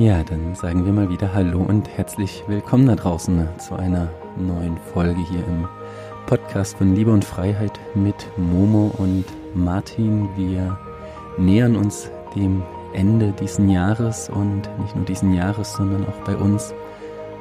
[0.00, 4.78] Ja, dann sagen wir mal wieder Hallo und herzlich willkommen da draußen zu einer neuen
[4.78, 5.68] Folge hier im
[6.24, 10.26] Podcast von Liebe und Freiheit mit Momo und Martin.
[10.36, 10.78] Wir
[11.36, 12.62] nähern uns dem
[12.94, 16.72] Ende diesen Jahres und nicht nur diesen Jahres, sondern auch bei uns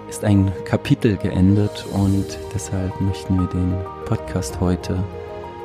[0.10, 3.74] ist ein Kapitel geendet und deshalb möchten wir den
[4.04, 5.02] Podcast heute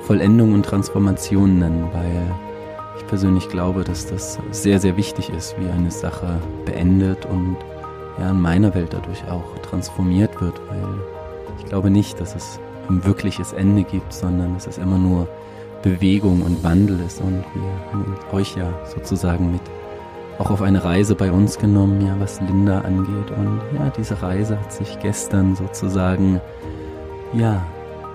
[0.02, 2.53] Vollendung und Transformation nennen, weil
[2.96, 7.56] ich persönlich glaube, dass das sehr, sehr wichtig ist, wie eine Sache beendet und
[8.18, 10.84] ja in meiner Welt dadurch auch transformiert wird, weil
[11.58, 15.28] ich glaube nicht, dass es ein wirkliches Ende gibt, sondern dass es immer nur
[15.82, 17.20] Bewegung und Wandel ist.
[17.20, 19.60] Und wir haben euch ja sozusagen mit
[20.38, 23.30] auch auf eine Reise bei uns genommen, ja, was Linda angeht.
[23.36, 26.40] Und ja, diese Reise hat sich gestern sozusagen
[27.32, 27.64] ja,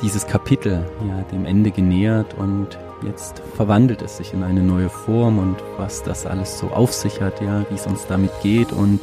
[0.01, 2.33] dieses Kapitel ja dem Ende genähert.
[2.37, 6.93] Und jetzt verwandelt es sich in eine neue Form und was das alles so auf
[6.93, 8.99] sich hat, ja, wie es uns damit geht und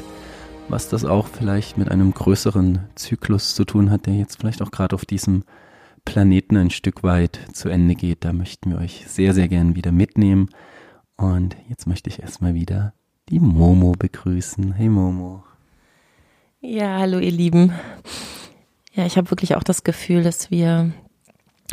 [0.68, 4.70] was das auch vielleicht mit einem größeren Zyklus zu tun hat, der jetzt vielleicht auch
[4.70, 5.44] gerade auf diesem
[6.04, 8.24] Planeten ein Stück weit zu Ende geht.
[8.24, 10.48] Da möchten wir euch sehr, sehr gern wieder mitnehmen.
[11.16, 12.94] Und jetzt möchte ich erstmal wieder
[13.28, 14.72] die Momo begrüßen.
[14.72, 15.44] Hey Momo.
[16.60, 17.72] Ja, hallo ihr Lieben.
[18.92, 20.92] Ja, ich habe wirklich auch das Gefühl, dass wir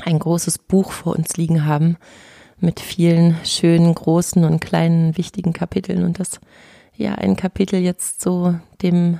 [0.02, 1.98] ein großes Buch vor uns liegen haben
[2.60, 6.40] mit vielen schönen, großen und kleinen, wichtigen Kapiteln und dass
[6.96, 9.20] ja ein Kapitel jetzt so dem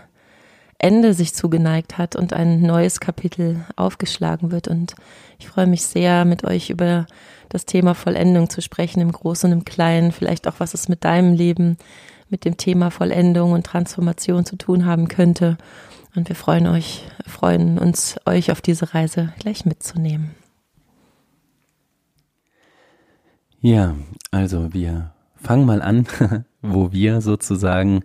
[0.78, 4.68] Ende sich zugeneigt hat und ein neues Kapitel aufgeschlagen wird.
[4.68, 4.96] Und
[5.40, 7.06] ich freue mich sehr, mit euch über
[7.50, 11.06] das Thema Vollendung zu sprechen, im Großen und im Kleinen, vielleicht auch, was es mit
[11.06, 11.78] deinem Leben,
[12.30, 15.58] mit dem Thema Vollendung und Transformation zu tun haben könnte.
[16.16, 20.32] Und wir freuen euch, freuen uns, euch auf diese Reise gleich mitzunehmen.
[23.66, 23.96] Ja,
[24.30, 26.06] also wir fangen mal an,
[26.62, 28.02] wo wir sozusagen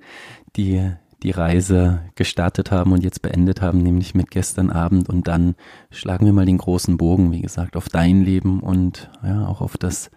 [0.54, 0.92] die,
[1.24, 5.08] die Reise gestartet haben und jetzt beendet haben, nämlich mit gestern Abend.
[5.08, 5.56] Und dann
[5.90, 9.76] schlagen wir mal den großen Bogen, wie gesagt, auf dein Leben und ja, auch auf
[9.76, 10.12] das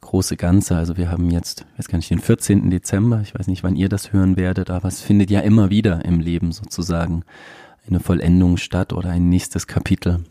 [0.00, 0.76] große Ganze.
[0.76, 2.70] Also wir haben jetzt, weiß gar nicht, den 14.
[2.70, 6.04] Dezember, ich weiß nicht, wann ihr das hören werdet, aber es findet ja immer wieder
[6.04, 7.24] im Leben sozusagen
[7.88, 10.24] eine Vollendung statt oder ein nächstes Kapitel.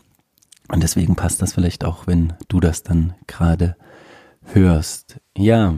[0.68, 3.76] Und deswegen passt das vielleicht auch, wenn du das dann gerade
[4.52, 5.20] hörst.
[5.36, 5.74] Ja,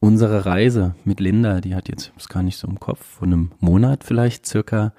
[0.00, 3.52] unsere Reise mit Linda, die hat jetzt, ist gar nicht so im Kopf, vor einem
[3.60, 4.92] Monat vielleicht circa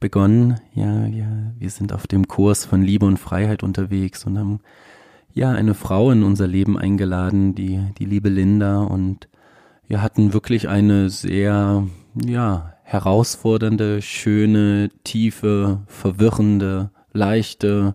[0.00, 0.60] begonnen.
[0.74, 4.60] Ja, ja, wir sind auf dem Kurs von Liebe und Freiheit unterwegs und haben
[5.32, 9.28] ja eine Frau in unser Leben eingeladen, die, die liebe Linda und
[9.86, 17.94] wir hatten wirklich eine sehr, ja, herausfordernde, schöne, tiefe, verwirrende, leichte,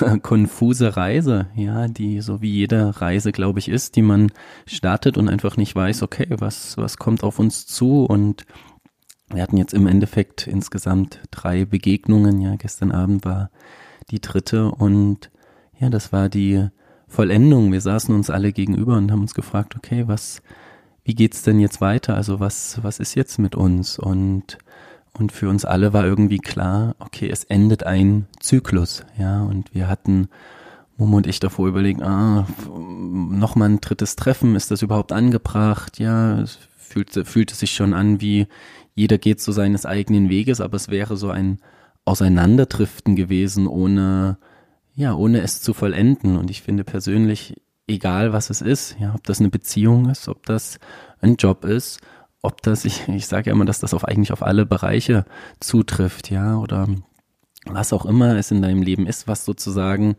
[0.22, 4.32] konfuse Reise, ja, die so wie jede Reise, glaube ich, ist, die man
[4.66, 8.44] startet und einfach nicht weiß, okay, was, was kommt auf uns zu und
[9.28, 13.50] wir hatten jetzt im Endeffekt insgesamt drei Begegnungen, ja, gestern Abend war
[14.10, 15.30] die dritte und
[15.78, 16.68] ja, das war die
[17.08, 17.72] Vollendung.
[17.72, 20.42] Wir saßen uns alle gegenüber und haben uns gefragt, okay, was,
[21.04, 22.14] wie geht's denn jetzt weiter?
[22.14, 23.98] Also was, was ist jetzt mit uns?
[23.98, 24.58] Und
[25.18, 29.88] und für uns alle war irgendwie klar, okay, es endet ein Zyklus, ja, und wir
[29.88, 30.28] hatten
[30.96, 35.98] Momo und ich davor überlegen, ah, nochmal ein drittes Treffen, ist das überhaupt angebracht?
[35.98, 38.46] Ja, es fühlte, fühlte sich schon an wie
[38.94, 41.58] jeder geht so seines eigenen Weges, aber es wäre so ein
[42.04, 44.38] Auseinanderdriften gewesen, ohne,
[44.94, 46.36] ja, ohne es zu vollenden.
[46.36, 47.54] Und ich finde persönlich,
[47.86, 50.78] egal was es ist, ja, ob das eine Beziehung ist, ob das
[51.20, 52.00] ein Job ist,
[52.42, 55.24] ob das, ich, ich sage ja immer, dass das auf eigentlich auf alle Bereiche
[55.60, 56.88] zutrifft, ja, oder
[57.64, 60.16] was auch immer es in deinem Leben ist, was sozusagen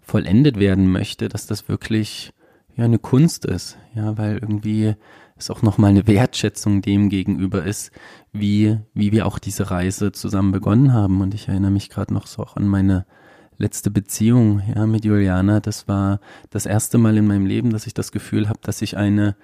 [0.00, 2.32] vollendet werden möchte, dass das wirklich
[2.76, 4.96] ja eine Kunst ist, ja, weil irgendwie
[5.40, 7.90] es auch nochmal eine Wertschätzung dem gegenüber ist,
[8.32, 11.20] wie, wie wir auch diese Reise zusammen begonnen haben.
[11.20, 13.06] Und ich erinnere mich gerade noch so auch an meine
[13.56, 15.60] letzte Beziehung, ja, mit Juliana.
[15.60, 16.20] Das war
[16.50, 19.36] das erste Mal in meinem Leben, dass ich das Gefühl habe, dass ich eine,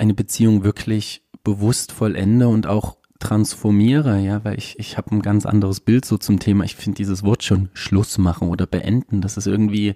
[0.00, 5.44] eine Beziehung wirklich bewusst vollende und auch transformiere, ja, weil ich, ich habe ein ganz
[5.46, 6.64] anderes Bild so zum Thema.
[6.64, 9.94] Ich finde dieses Wort schon Schluss machen oder beenden, das ist irgendwie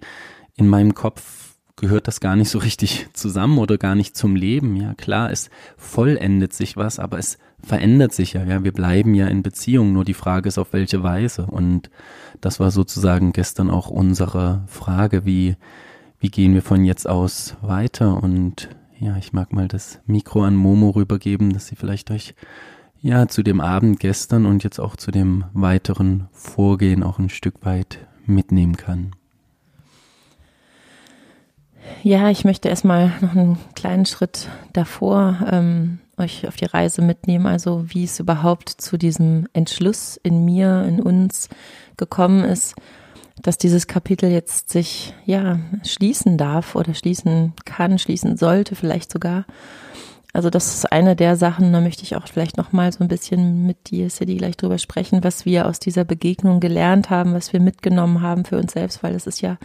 [0.56, 1.44] in meinem Kopf
[1.76, 4.76] gehört das gar nicht so richtig zusammen oder gar nicht zum Leben.
[4.76, 8.44] Ja, klar, es vollendet sich was, aber es verändert sich ja.
[8.44, 9.92] Ja, wir bleiben ja in Beziehung.
[9.92, 11.46] Nur die Frage ist, auf welche Weise.
[11.46, 11.90] Und
[12.40, 15.56] das war sozusagen gestern auch unsere Frage, wie,
[16.20, 18.22] wie gehen wir von jetzt aus weiter?
[18.22, 18.68] Und
[18.98, 22.34] ja, ich mag mal das Mikro an Momo rübergeben, dass sie vielleicht euch
[23.00, 27.64] ja zu dem Abend gestern und jetzt auch zu dem weiteren Vorgehen auch ein Stück
[27.64, 29.12] weit mitnehmen kann.
[32.02, 37.46] Ja, ich möchte erstmal noch einen kleinen Schritt davor ähm, euch auf die Reise mitnehmen,
[37.46, 41.48] also wie es überhaupt zu diesem Entschluss in mir, in uns
[41.96, 42.74] gekommen ist,
[43.42, 49.44] dass dieses Kapitel jetzt sich ja schließen darf oder schließen kann, schließen sollte, vielleicht sogar.
[50.32, 53.08] Also das ist eine der Sachen, da möchte ich auch vielleicht noch mal so ein
[53.08, 57.52] bisschen mit dir, City, gleich drüber sprechen, was wir aus dieser Begegnung gelernt haben, was
[57.52, 59.58] wir mitgenommen haben für uns selbst, weil das ist ja,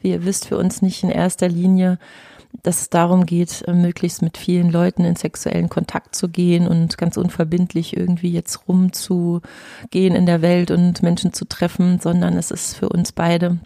[0.00, 1.98] wie ihr wisst, für uns nicht in erster Linie
[2.62, 6.98] dass es darum geht, äh, möglichst mit vielen Leuten in sexuellen Kontakt zu gehen und
[6.98, 12.76] ganz unverbindlich irgendwie jetzt rumzugehen in der Welt und Menschen zu treffen, sondern es ist
[12.76, 13.58] für uns beide,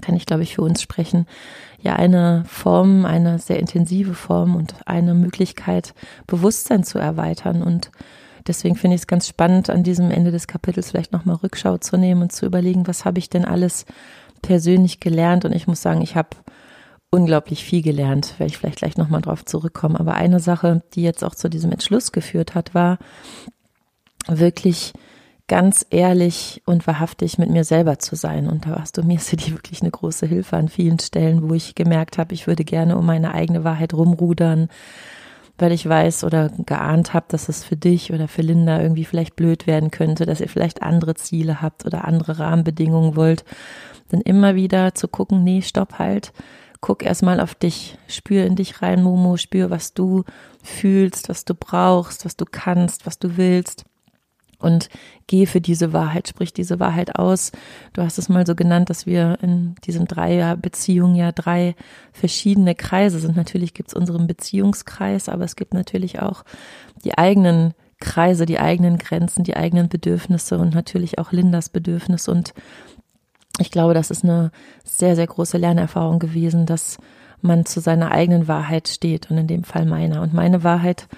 [0.00, 1.26] kann ich glaube ich für uns sprechen,
[1.80, 5.94] ja eine Form, eine sehr intensive Form und eine Möglichkeit,
[6.26, 7.90] Bewusstsein zu erweitern und
[8.46, 11.96] Deswegen finde ich es ganz spannend, an diesem Ende des Kapitels vielleicht nochmal Rückschau zu
[11.96, 13.84] nehmen und zu überlegen, was habe ich denn alles
[14.42, 15.44] persönlich gelernt.
[15.44, 16.30] Und ich muss sagen, ich habe
[17.10, 19.96] unglaublich viel gelernt, werde ich vielleicht gleich nochmal drauf zurückkommen.
[19.96, 22.98] Aber eine Sache, die jetzt auch zu diesem Entschluss geführt hat, war
[24.28, 24.92] wirklich
[25.48, 28.48] ganz ehrlich und wahrhaftig mit mir selber zu sein.
[28.48, 31.74] Und da warst du mir, City, wirklich eine große Hilfe an vielen Stellen, wo ich
[31.74, 34.68] gemerkt habe, ich würde gerne um meine eigene Wahrheit rumrudern,
[35.58, 39.34] weil ich weiß oder geahnt habe, dass es für dich oder für Linda irgendwie vielleicht
[39.34, 43.44] blöd werden könnte, dass ihr vielleicht andere Ziele habt oder andere Rahmenbedingungen wollt.
[44.10, 46.32] Dann immer wieder zu gucken, nee, stopp halt
[46.80, 50.24] guck erstmal auf dich, spür in dich rein, Momo, spür, was du
[50.62, 53.84] fühlst, was du brauchst, was du kannst, was du willst.
[54.58, 54.90] Und
[55.26, 57.50] geh für diese Wahrheit, sprich diese Wahrheit aus.
[57.94, 61.74] Du hast es mal so genannt, dass wir in diesem Dreierbeziehung ja drei
[62.12, 63.36] verschiedene Kreise sind.
[63.36, 66.44] Natürlich gibt es unseren Beziehungskreis, aber es gibt natürlich auch
[67.04, 72.28] die eigenen Kreise, die eigenen Grenzen, die eigenen Bedürfnisse und natürlich auch Lindas Bedürfnis.
[72.28, 72.52] Und
[73.60, 74.50] ich glaube, das ist eine
[74.84, 76.98] sehr, sehr große Lernerfahrung gewesen, dass
[77.42, 80.22] man zu seiner eigenen Wahrheit steht und in dem Fall meiner.
[80.22, 81.08] Und meine Wahrheit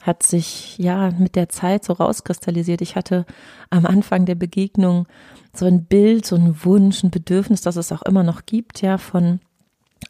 [0.00, 2.80] hat sich ja mit der Zeit so rauskristallisiert.
[2.80, 3.26] Ich hatte
[3.70, 5.06] am Anfang der Begegnung
[5.52, 8.96] so ein Bild, so ein Wunsch, ein Bedürfnis, das es auch immer noch gibt, ja,
[8.96, 9.40] von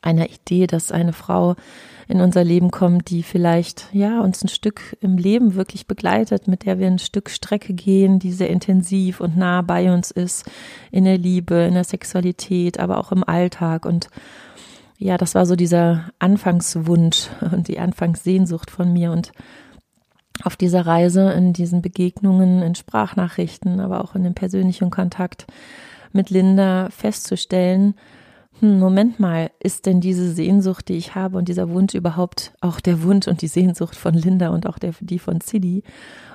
[0.03, 1.57] einer Idee, dass eine Frau
[2.09, 6.65] in unser Leben kommt, die vielleicht ja uns ein Stück im Leben wirklich begleitet, mit
[6.65, 10.51] der wir ein Stück Strecke gehen, die sehr intensiv und nah bei uns ist,
[10.91, 13.85] in der Liebe, in der Sexualität, aber auch im Alltag.
[13.85, 14.09] Und
[14.97, 19.13] ja, das war so dieser Anfangswunsch und die Anfangssehnsucht von mir.
[19.13, 19.33] Und
[20.45, 25.47] auf dieser Reise, in diesen Begegnungen, in Sprachnachrichten, aber auch in dem persönlichen Kontakt
[26.13, 27.95] mit Linda festzustellen,
[28.61, 32.81] hm, Moment mal, ist denn diese Sehnsucht, die ich habe und dieser Wunsch überhaupt auch
[32.81, 35.85] der Wunsch und die Sehnsucht von Linda und auch der, die von Sidi?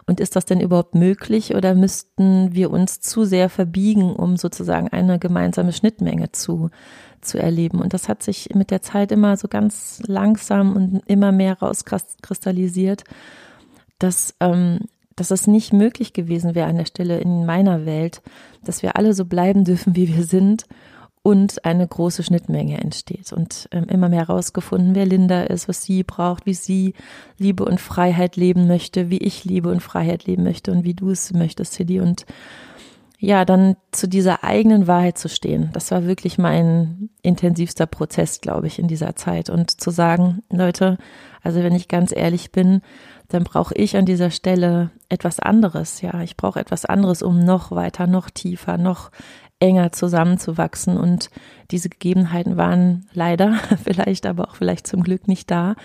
[0.06, 4.90] Und ist das denn überhaupt möglich oder müssten wir uns zu sehr verbiegen, um sozusagen
[4.90, 6.70] eine gemeinsame Schnittmenge zu,
[7.22, 7.82] zu erleben?
[7.82, 13.04] Und das hat sich mit der Zeit immer so ganz langsam und immer mehr rauskristallisiert,
[14.00, 14.80] dass, ähm,
[15.16, 18.22] dass es nicht möglich gewesen wäre an der Stelle in meiner Welt,
[18.64, 20.66] dass wir alle so bleiben dürfen, wie wir sind
[21.24, 26.04] und eine große Schnittmenge entsteht und ähm, immer mehr herausgefunden, wer Linda ist, was sie
[26.04, 26.94] braucht, wie sie
[27.38, 31.10] Liebe und Freiheit leben möchte, wie ich Liebe und Freiheit leben möchte und wie du
[31.10, 32.26] es möchtest, Silly und
[33.20, 35.70] ja, dann zu dieser eigenen Wahrheit zu stehen.
[35.72, 40.98] Das war wirklich mein intensivster Prozess, glaube ich, in dieser Zeit und zu sagen, Leute,
[41.42, 42.82] also wenn ich ganz ehrlich bin,
[43.30, 46.02] dann brauche ich an dieser Stelle etwas anderes.
[46.02, 49.10] Ja, ich brauche etwas anderes, um noch weiter, noch tiefer, noch
[49.64, 50.98] enger zusammenzuwachsen.
[50.98, 51.30] Und
[51.72, 53.54] diese Gegebenheiten waren leider
[53.84, 55.76] vielleicht, aber auch vielleicht zum Glück nicht da.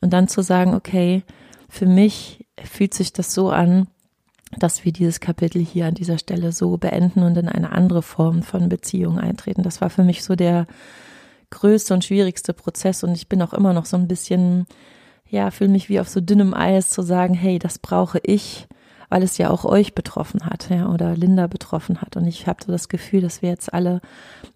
[0.00, 1.22] Und dann zu sagen, okay,
[1.68, 3.86] für mich fühlt sich das so an,
[4.58, 8.42] dass wir dieses Kapitel hier an dieser Stelle so beenden und in eine andere Form
[8.42, 9.62] von Beziehung eintreten.
[9.62, 10.66] Das war für mich so der
[11.50, 14.66] größte und schwierigste Prozess und ich bin auch immer noch so ein bisschen,
[15.28, 18.66] ja, fühle mich wie auf so dünnem Eis zu sagen, hey, das brauche ich
[19.10, 22.16] weil es ja auch euch betroffen hat, ja, oder Linda betroffen hat.
[22.16, 24.00] Und ich habe so das Gefühl, dass wir jetzt alle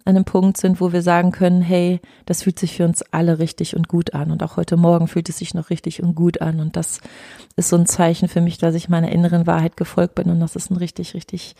[0.04, 3.40] an einem Punkt sind, wo wir sagen können, hey, das fühlt sich für uns alle
[3.40, 4.30] richtig und gut an.
[4.30, 6.60] Und auch heute Morgen fühlt es sich noch richtig und gut an.
[6.60, 7.00] Und das
[7.56, 10.30] ist so ein Zeichen für mich, dass ich meiner inneren Wahrheit gefolgt bin.
[10.30, 11.56] Und das ist ein richtig, richtig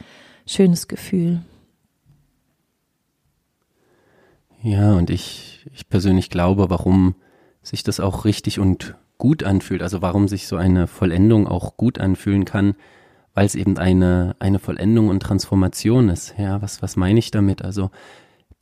[0.47, 1.43] schönes Gefühl.
[4.63, 7.17] Ja, und ich, ich persönlich glaube, warum
[7.61, 11.99] sich das auch richtig und gut anfühlt, also warum sich so eine Vollendung auch gut
[11.99, 12.75] anfühlen kann,
[13.35, 16.35] weil es eben eine, eine Vollendung und Transformation ist.
[16.39, 17.63] Ja, was, was meine ich damit?
[17.63, 17.91] Also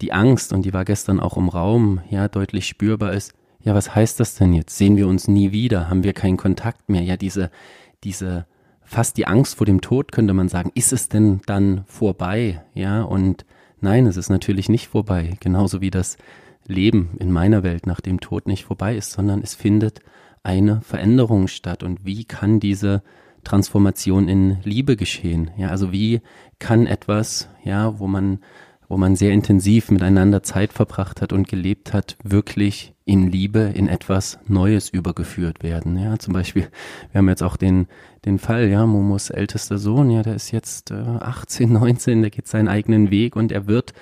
[0.00, 3.94] die Angst, und die war gestern auch im Raum, ja, deutlich spürbar ist, ja, was
[3.94, 4.76] heißt das denn jetzt?
[4.76, 5.88] Sehen wir uns nie wieder?
[5.88, 7.02] Haben wir keinen Kontakt mehr?
[7.02, 7.50] Ja, diese,
[8.02, 8.46] diese,
[8.82, 10.72] fast die Angst vor dem Tod, könnte man sagen.
[10.74, 12.64] Ist es denn dann vorbei?
[12.74, 13.44] Ja, und
[13.80, 15.36] nein, es ist natürlich nicht vorbei.
[15.38, 16.16] Genauso wie das
[16.66, 20.00] Leben in meiner Welt nach dem Tod nicht vorbei ist, sondern es findet
[20.42, 21.82] eine Veränderung statt.
[21.82, 23.02] Und wie kann diese
[23.44, 25.50] Transformation in Liebe geschehen?
[25.56, 26.20] Ja, also wie
[26.58, 28.38] kann etwas, ja, wo man,
[28.88, 33.88] wo man sehr intensiv miteinander Zeit verbracht hat und gelebt hat, wirklich in Liebe in
[33.88, 35.98] etwas Neues übergeführt werden?
[35.98, 36.68] Ja, zum Beispiel,
[37.10, 37.86] wir haben jetzt auch den,
[38.24, 42.46] den Fall, ja, Momos ältester Sohn, ja, der ist jetzt äh, 18, 19, der geht
[42.46, 43.92] seinen eigenen Weg und er wird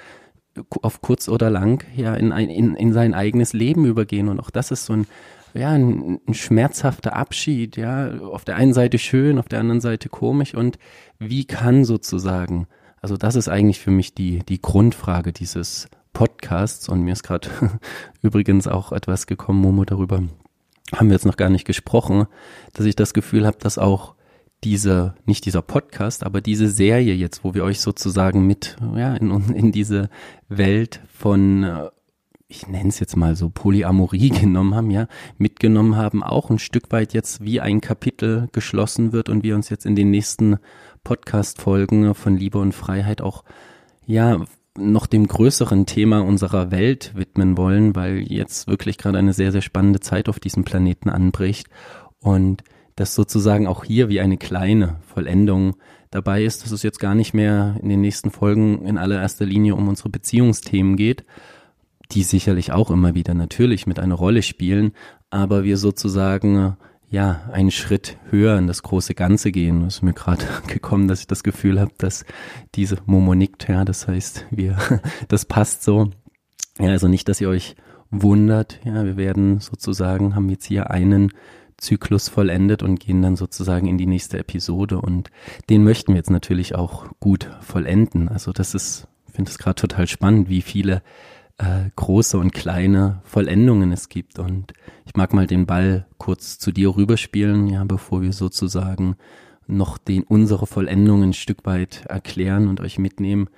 [0.83, 4.29] auf kurz oder lang ja in, ein, in, in sein eigenes Leben übergehen.
[4.29, 5.07] Und auch das ist so ein,
[5.55, 10.09] ja, ein, ein schmerzhafter Abschied, ja, auf der einen Seite schön, auf der anderen Seite
[10.09, 10.55] komisch.
[10.55, 10.79] Und
[11.19, 12.67] wie kann sozusagen,
[13.01, 16.89] also das ist eigentlich für mich die, die Grundfrage dieses Podcasts.
[16.89, 17.49] Und mir ist gerade
[18.23, 20.23] übrigens auch etwas gekommen, Momo, darüber
[20.95, 22.27] haben wir jetzt noch gar nicht gesprochen,
[22.73, 24.15] dass ich das Gefühl habe, dass auch
[24.65, 29.55] diese, nicht dieser Podcast, aber diese Serie jetzt, wo wir euch sozusagen mit, ja, in,
[29.55, 30.11] in diese
[30.49, 31.89] Welt von äh,
[32.51, 35.07] ich nenne es jetzt mal so Polyamorie genommen haben, ja,
[35.39, 39.71] mitgenommen haben, auch ein Stück weit jetzt wie ein Kapitel geschlossen wird und wir uns
[39.71, 40.59] jetzt in den nächsten
[41.05, 43.45] Podcast-Folgen von Liebe und Freiheit auch,
[44.05, 44.45] ja,
[44.77, 49.63] noch dem größeren Thema unserer Welt widmen wollen, weil jetzt wirklich gerade eine sehr, sehr
[49.63, 51.69] spannende Zeit auf diesem Planeten anbricht
[52.21, 52.63] und
[52.97, 55.77] das sozusagen auch hier wie eine kleine Vollendung
[56.11, 59.75] dabei ist, dass es jetzt gar nicht mehr in den nächsten Folgen in allererster Linie
[59.75, 61.25] um unsere Beziehungsthemen geht,
[62.13, 64.93] die sicherlich auch immer wieder natürlich mit einer Rolle spielen,
[65.31, 66.77] aber wir sozusagen
[67.11, 69.85] ja einen Schritt höher in das große Ganze gehen.
[69.85, 72.25] Es ist mir gerade gekommen, dass ich das Gefühl habe, dass
[72.75, 74.79] diese Momo ja, das heißt, wir,
[75.29, 76.11] das passt so.
[76.79, 77.77] Ja, also nicht, dass ihr euch
[78.11, 81.33] wundert, ja, wir werden sozusagen, haben jetzt hier einen
[81.77, 85.31] Zyklus vollendet und gehen dann sozusagen in die nächste Episode und
[85.69, 88.29] den möchten wir jetzt natürlich auch gut vollenden.
[88.29, 91.03] Also das ist, ich finde es gerade total spannend, wie viele
[91.61, 94.39] äh, große und kleine Vollendungen es gibt.
[94.39, 94.73] Und
[95.05, 99.17] ich mag mal den Ball kurz zu dir rüberspielen, ja, bevor wir sozusagen
[99.67, 103.49] noch den, unsere Vollendungen ein Stück weit erklären und euch mitnehmen.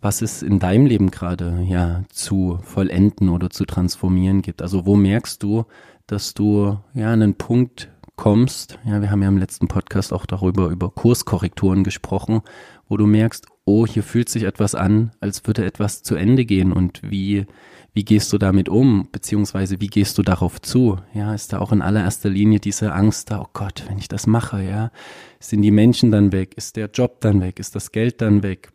[0.00, 4.62] Was es in deinem Leben gerade, ja, zu vollenden oder zu transformieren gibt.
[4.62, 5.64] Also wo merkst du,
[6.06, 10.26] dass du, ja, an einen Punkt kommst, ja, wir haben ja im letzten Podcast auch
[10.26, 12.42] darüber, über Kurskorrekturen gesprochen,
[12.88, 16.72] wo du merkst, oh, hier fühlt sich etwas an, als würde etwas zu Ende gehen
[16.72, 17.46] und wie,
[17.92, 20.98] wie gehst du damit um, beziehungsweise wie gehst du darauf zu?
[21.12, 24.28] Ja, ist da auch in allererster Linie diese Angst da, oh Gott, wenn ich das
[24.28, 24.92] mache, ja,
[25.40, 28.70] sind die Menschen dann weg, ist der Job dann weg, ist das Geld dann weg?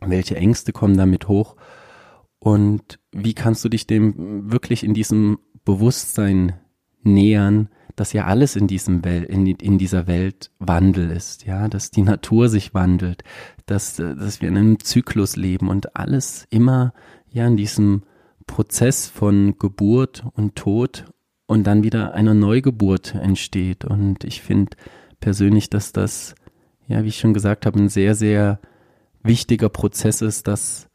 [0.00, 1.56] Welche Ängste kommen damit hoch?
[2.38, 6.54] Und wie kannst du dich dem wirklich in diesem Bewusstsein
[7.02, 11.90] nähern, dass ja alles in diesem Welt, in, in, dieser Welt Wandel ist, ja, dass
[11.90, 13.22] die Natur sich wandelt,
[13.66, 16.92] dass, dass wir in einem Zyklus leben und alles immer
[17.30, 18.02] ja in diesem
[18.46, 21.04] Prozess von Geburt und Tod
[21.46, 23.84] und dann wieder einer Neugeburt entsteht.
[23.84, 24.76] Und ich finde
[25.20, 26.34] persönlich, dass das,
[26.86, 28.60] ja, wie ich schon gesagt habe, ein sehr, sehr
[29.22, 30.88] wichtiger Prozess ist, dass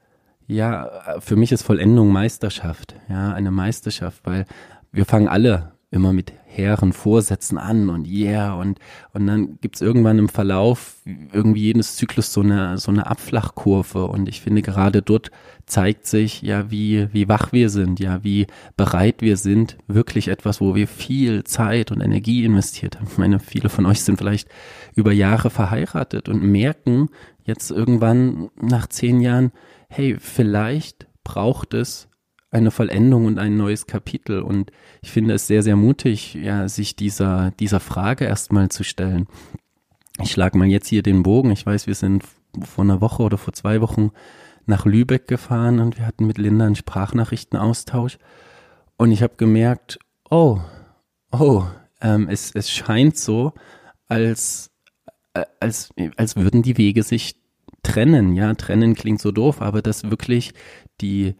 [0.47, 4.45] ja, für mich ist Vollendung Meisterschaft, ja, eine Meisterschaft, weil
[4.91, 8.79] wir fangen alle immer mit hehren Vorsätzen an und yeah und
[9.13, 14.29] und dann gibt's irgendwann im Verlauf irgendwie jedes Zyklus so eine so eine Abflachkurve und
[14.29, 15.31] ich finde gerade dort
[15.65, 20.61] zeigt sich ja wie wie wach wir sind ja wie bereit wir sind wirklich etwas
[20.61, 23.07] wo wir viel Zeit und Energie investiert haben.
[23.11, 24.49] Ich meine viele von euch sind vielleicht
[24.95, 27.09] über Jahre verheiratet und merken
[27.43, 29.51] jetzt irgendwann nach zehn Jahren
[29.87, 32.08] hey vielleicht braucht es
[32.51, 34.41] eine Vollendung und ein neues Kapitel.
[34.41, 39.27] Und ich finde es sehr, sehr mutig, ja, sich dieser, dieser Frage erstmal zu stellen.
[40.21, 41.51] Ich schlage mal jetzt hier den Bogen.
[41.51, 42.23] Ich weiß, wir sind
[42.63, 44.11] vor einer Woche oder vor zwei Wochen
[44.65, 48.17] nach Lübeck gefahren und wir hatten mit Linda einen Sprachnachrichtenaustausch.
[48.97, 50.59] Und ich habe gemerkt, oh,
[51.31, 51.63] oh,
[52.01, 53.53] ähm, es, es scheint so,
[54.07, 54.71] als,
[55.33, 57.35] äh, als, als würden die Wege sich
[57.83, 58.33] trennen.
[58.33, 60.53] Ja, trennen klingt so doof, aber dass wirklich
[61.01, 61.35] die,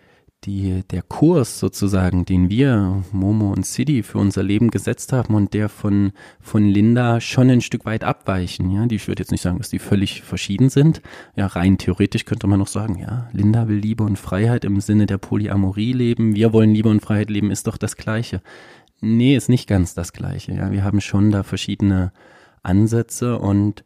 [0.45, 5.53] die, der Kurs sozusagen, den wir, Momo und City, für unser Leben gesetzt haben und
[5.53, 8.71] der von, von Linda schon ein Stück weit abweichen.
[8.71, 11.01] Ja, die, ich würde jetzt nicht sagen, dass die völlig verschieden sind.
[11.35, 15.05] Ja, rein theoretisch könnte man noch sagen, ja, Linda will Liebe und Freiheit im Sinne
[15.05, 16.35] der Polyamorie leben.
[16.35, 18.41] Wir wollen Liebe und Freiheit leben, ist doch das Gleiche.
[19.01, 20.53] Nee, ist nicht ganz das Gleiche.
[20.53, 22.11] Ja, wir haben schon da verschiedene
[22.63, 23.83] Ansätze und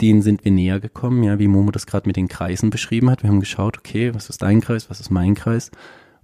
[0.00, 3.22] denen sind wir näher gekommen, ja, wie Momo das gerade mit den Kreisen beschrieben hat.
[3.22, 5.70] Wir haben geschaut, okay, was ist dein Kreis, was ist mein Kreis?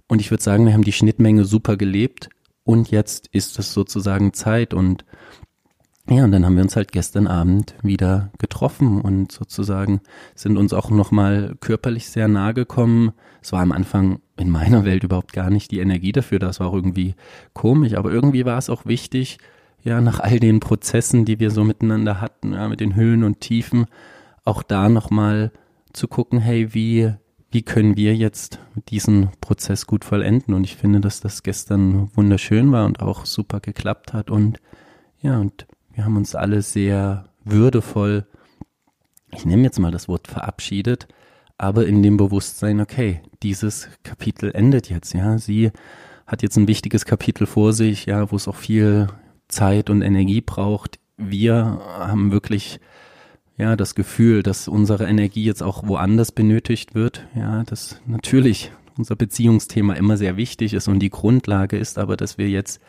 [0.07, 2.29] Und ich würde sagen, wir haben die Schnittmenge super gelebt
[2.63, 5.05] und jetzt ist es sozusagen Zeit und
[6.07, 10.01] ja, und dann haben wir uns halt gestern Abend wieder getroffen und sozusagen
[10.35, 13.11] sind uns auch nochmal körperlich sehr nahe gekommen.
[13.41, 16.67] Es war am Anfang in meiner Welt überhaupt gar nicht die Energie dafür, das war
[16.67, 17.15] auch irgendwie
[17.53, 19.39] komisch, aber irgendwie war es auch wichtig,
[19.85, 23.39] ja, nach all den Prozessen, die wir so miteinander hatten, ja, mit den Höhen und
[23.39, 23.85] Tiefen,
[24.43, 25.51] auch da nochmal
[25.93, 27.13] zu gucken, hey, wie,
[27.51, 30.55] wie können wir jetzt diesen Prozess gut vollenden?
[30.55, 34.59] Und ich finde, dass das gestern wunderschön war und auch super geklappt hat und
[35.21, 38.25] ja, und wir haben uns alle sehr würdevoll,
[39.33, 41.07] ich nehme jetzt mal das Wort verabschiedet,
[41.59, 45.37] aber in dem Bewusstsein, okay, dieses Kapitel endet jetzt, ja.
[45.37, 45.71] Sie
[46.25, 49.07] hat jetzt ein wichtiges Kapitel vor sich, ja, wo es auch viel
[49.47, 50.99] Zeit und Energie braucht.
[51.17, 52.79] Wir haben wirklich
[53.57, 57.25] ja das Gefühl, dass unsere Energie jetzt auch woanders benötigt wird.
[57.35, 62.37] Ja, dass natürlich unser Beziehungsthema immer sehr wichtig ist und die Grundlage ist, aber dass
[62.37, 62.81] wir jetzt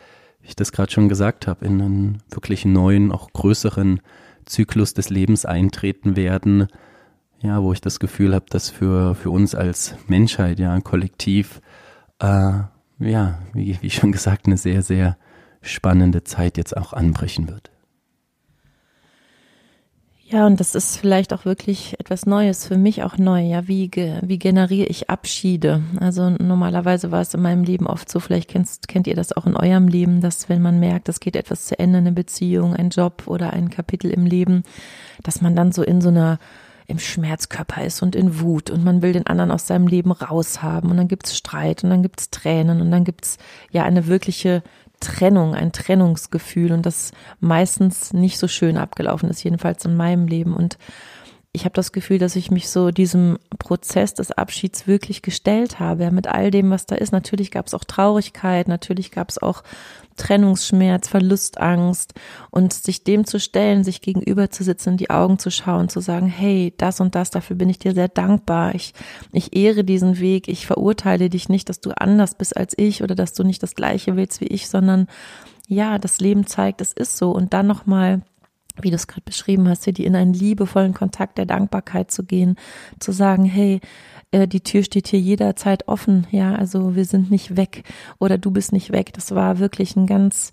[0.47, 4.01] ich das gerade schon gesagt habe, in einen wirklich neuen, auch größeren
[4.45, 6.67] Zyklus des Lebens eintreten werden,
[7.41, 11.61] ja, wo ich das Gefühl habe, dass für, für uns als Menschheit, ja, kollektiv,
[12.19, 12.59] äh,
[12.99, 15.17] ja, wie, wie schon gesagt, eine sehr, sehr
[15.61, 17.71] spannende Zeit jetzt auch anbrechen wird.
[20.29, 23.39] Ja, und das ist vielleicht auch wirklich etwas Neues, für mich auch neu.
[23.43, 23.89] Ja, wie,
[24.21, 25.81] wie generiere ich Abschiede?
[26.01, 29.45] Also normalerweise war es in meinem Leben oft so, vielleicht kennst, kennt ihr das auch
[29.45, 32.89] in eurem Leben, dass wenn man merkt, es geht etwas zu Ende, eine Beziehung, ein
[32.89, 34.63] Job oder ein Kapitel im Leben,
[35.23, 36.39] dass man dann so in so einer
[36.87, 40.89] im Schmerzkörper ist und in Wut und man will den anderen aus seinem Leben raushaben
[40.89, 43.37] und dann gibt's Streit und dann gibt's Tränen und dann gibt's
[43.71, 44.61] ja eine wirkliche
[44.99, 50.55] Trennung, ein Trennungsgefühl und das meistens nicht so schön abgelaufen ist, jedenfalls in meinem Leben.
[50.55, 50.77] Und
[51.53, 56.11] ich habe das Gefühl, dass ich mich so diesem Prozess des Abschieds wirklich gestellt habe,
[56.11, 57.11] mit all dem, was da ist.
[57.11, 59.63] Natürlich gab es auch Traurigkeit, natürlich gab es auch
[60.17, 62.13] Trennungsschmerz, Verlustangst
[62.51, 65.99] und sich dem zu stellen, sich gegenüber zu sitzen, in die Augen zu schauen, zu
[65.99, 68.75] sagen, hey, das und das, dafür bin ich dir sehr dankbar.
[68.75, 68.93] Ich,
[69.31, 70.47] ich ehre diesen Weg.
[70.47, 73.75] Ich verurteile dich nicht, dass du anders bist als ich oder dass du nicht das
[73.75, 75.07] Gleiche willst wie ich, sondern
[75.67, 77.31] ja, das Leben zeigt, es ist so.
[77.31, 78.21] Und dann nochmal
[78.81, 82.55] wie du es gerade beschrieben hast, die in einen liebevollen Kontakt der Dankbarkeit zu gehen,
[82.99, 83.81] zu sagen, hey,
[84.31, 87.83] äh, die Tür steht hier jederzeit offen, ja, also wir sind nicht weg
[88.19, 89.13] oder du bist nicht weg.
[89.13, 90.51] Das war wirklich ein ganz,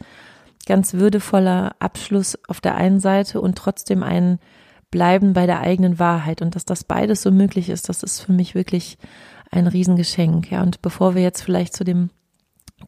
[0.67, 4.39] ganz würdevoller Abschluss auf der einen Seite und trotzdem ein
[4.91, 8.33] Bleiben bei der eigenen Wahrheit und dass das beides so möglich ist, das ist für
[8.33, 8.97] mich wirklich
[9.51, 10.63] ein Riesengeschenk, ja.
[10.63, 12.11] Und bevor wir jetzt vielleicht zu dem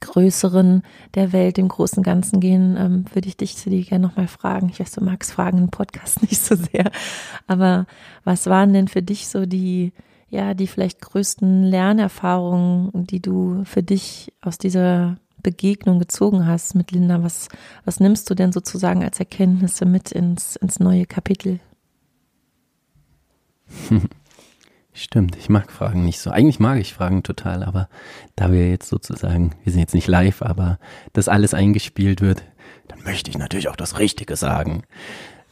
[0.01, 0.83] Größeren
[1.15, 4.69] der Welt, dem großen Ganzen gehen, ähm, würde ich dich, City, gerne nochmal fragen.
[4.69, 6.91] Ich weiß, du magst Fragen im Podcast nicht so sehr,
[7.47, 7.87] aber
[8.25, 9.93] was waren denn für dich so die,
[10.29, 16.91] ja, die vielleicht größten Lernerfahrungen, die du für dich aus dieser Begegnung gezogen hast mit
[16.91, 17.23] Linda?
[17.23, 17.49] Was,
[17.85, 21.61] was nimmst du denn sozusagen als Erkenntnisse mit ins, ins neue Kapitel?
[24.97, 26.31] Stimmt, ich mag Fragen nicht so.
[26.31, 27.91] Eigentlich mag ich Fragen total, aber
[28.35, 30.79] da wir jetzt sozusagen, wir sind jetzt nicht live, aber
[31.13, 32.43] das alles eingespielt wird,
[32.89, 34.85] dann möchte ich natürlich auch das Richtige sagen.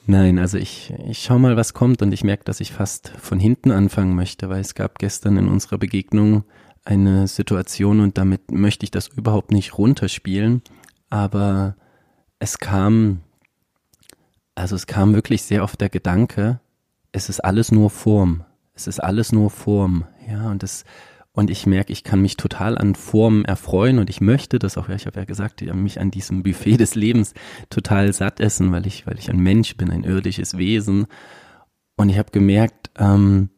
[0.07, 3.39] Nein, also ich, ich schau mal, was kommt und ich merke, dass ich fast von
[3.39, 6.45] hinten anfangen möchte, weil es gab gestern in unserer Begegnung
[6.87, 10.63] eine Situation und damit möchte ich das überhaupt nicht runterspielen,
[11.11, 11.77] aber
[12.39, 13.21] es kam,
[14.55, 16.61] also es kam wirklich sehr oft der Gedanke,
[17.13, 18.45] es ist alles nur Form,
[18.75, 20.85] es ist alles nur Form, ja, und es,
[21.37, 24.89] und ich merke, ich kann mich total an Formen erfreuen und ich möchte das auch,
[24.89, 27.35] ja, ich habe ja gesagt, ich mich an diesem Buffet des Lebens
[27.71, 31.07] total satt essen, weil ich, weil ich ein Mensch bin, ein irdisches Wesen.
[31.97, 33.49] Und ich habe gemerkt, ähm,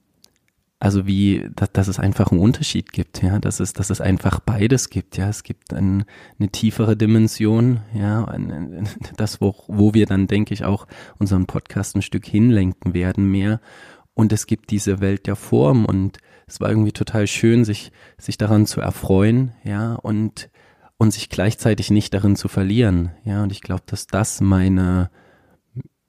[0.78, 4.40] also wie, dass, dass es einfach einen Unterschied gibt, ja, dass es, dass es einfach
[4.40, 6.04] beides gibt, ja, es gibt ein,
[6.38, 10.86] eine tiefere Dimension, ja, ein, das, wo, wo wir dann, denke ich, auch
[11.18, 13.60] unseren Podcast ein Stück hinlenken werden mehr.
[14.16, 18.38] Und es gibt diese Welt der Form und es war irgendwie total schön, sich, sich
[18.38, 20.48] daran zu erfreuen, ja, und,
[20.96, 25.10] und sich gleichzeitig nicht darin zu verlieren, ja, und ich glaube, dass das meine,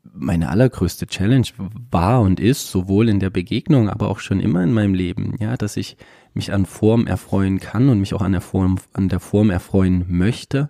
[0.04, 1.48] meine allergrößte Challenge
[1.92, 5.58] war und ist, sowohl in der Begegnung, aber auch schon immer in meinem Leben, ja,
[5.58, 5.98] dass ich
[6.34, 10.06] mich an Form erfreuen kann und mich auch an der Form, an der Form erfreuen
[10.08, 10.70] möchte,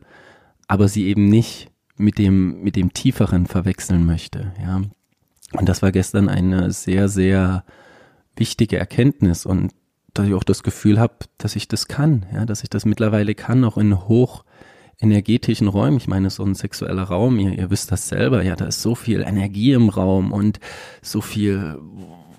[0.68, 4.82] aber sie eben nicht mit dem, mit dem Tieferen verwechseln möchte, ja.
[5.54, 7.64] Und das war gestern eine sehr, sehr
[8.36, 9.74] wichtige Erkenntnis und
[10.14, 13.36] dass ich auch das Gefühl habe, dass ich das kann, ja, dass ich das mittlerweile
[13.36, 14.44] kann, auch in hoch
[15.00, 15.98] energetischen Räumen.
[15.98, 18.96] Ich meine, so ein sexueller Raum, ihr, ihr wisst das selber, ja, da ist so
[18.96, 20.60] viel Energie im Raum und
[21.02, 21.78] so viel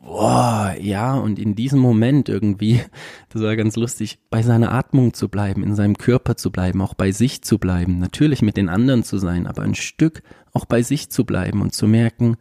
[0.08, 2.80] boah, ja, und in diesem Moment irgendwie,
[3.28, 6.94] das war ganz lustig, bei seiner Atmung zu bleiben, in seinem Körper zu bleiben, auch
[6.94, 10.82] bei sich zu bleiben, natürlich mit den anderen zu sein, aber ein Stück auch bei
[10.82, 12.36] sich zu bleiben und zu merken,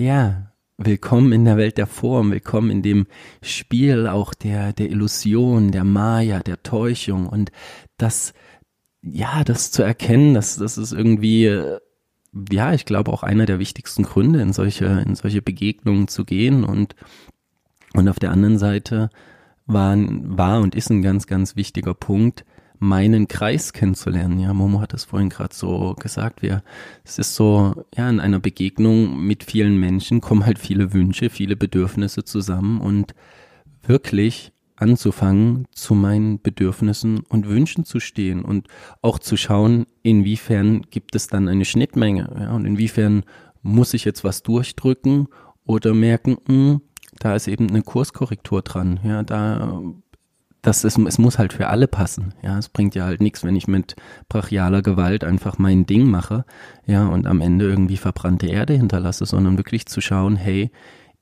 [0.00, 3.06] ja, willkommen in der Welt der Form, willkommen in dem
[3.42, 7.52] Spiel auch der, der Illusion, der Maya, der Täuschung und
[7.98, 8.32] das,
[9.02, 11.62] ja, das zu erkennen, dass das ist irgendwie
[12.50, 16.64] ja, ich glaube auch einer der wichtigsten Gründe, in solche, in solche Begegnungen zu gehen
[16.64, 16.94] und,
[17.92, 19.10] und auf der anderen Seite
[19.66, 22.46] war, war und ist ein ganz, ganz wichtiger Punkt,
[22.80, 24.40] meinen Kreis kennenzulernen.
[24.40, 26.42] Ja, Momo hat das vorhin gerade so gesagt.
[26.42, 26.64] Wir,
[27.04, 31.56] es ist so, ja, in einer Begegnung mit vielen Menschen kommen halt viele Wünsche, viele
[31.56, 33.14] Bedürfnisse zusammen und
[33.82, 38.68] wirklich anzufangen, zu meinen Bedürfnissen und Wünschen zu stehen und
[39.02, 43.24] auch zu schauen, inwiefern gibt es dann eine Schnittmenge ja, und inwiefern
[43.60, 45.28] muss ich jetzt was durchdrücken
[45.66, 46.80] oder merken, mh, hm,
[47.18, 49.00] da ist eben eine Kurskorrektur dran.
[49.04, 49.82] Ja, da
[50.62, 52.34] das ist, es muss halt für alle passen.
[52.42, 53.96] Ja, es bringt ja halt nichts, wenn ich mit
[54.28, 56.44] brachialer Gewalt einfach mein Ding mache,
[56.86, 60.70] ja, und am Ende irgendwie verbrannte Erde hinterlasse, sondern wirklich zu schauen, hey,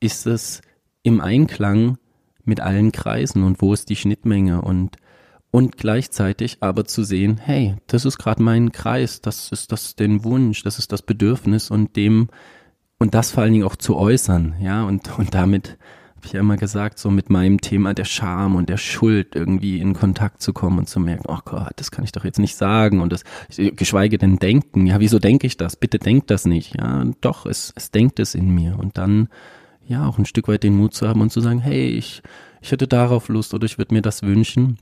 [0.00, 0.62] ist es
[1.02, 1.98] im Einklang
[2.44, 4.96] mit allen Kreisen und wo ist die Schnittmenge und
[5.50, 10.22] und gleichzeitig aber zu sehen, hey, das ist gerade mein Kreis, das ist das den
[10.24, 12.28] Wunsch, das ist das Bedürfnis und dem
[12.98, 15.78] und das vor allen Dingen auch zu äußern, ja, und und damit
[16.18, 19.78] habe ich ja immer gesagt, so mit meinem Thema der Scham und der Schuld irgendwie
[19.78, 22.56] in Kontakt zu kommen und zu merken, oh Gott, das kann ich doch jetzt nicht
[22.56, 23.22] sagen und das,
[23.56, 24.88] geschweige denn denken.
[24.88, 25.76] Ja, wieso denke ich das?
[25.76, 26.74] Bitte denkt das nicht.
[26.76, 29.28] Ja, doch, es, es denkt es in mir und dann
[29.86, 32.20] ja auch ein Stück weit den Mut zu haben und zu sagen, hey, ich,
[32.60, 34.78] ich hätte darauf Lust oder ich würde mir das wünschen.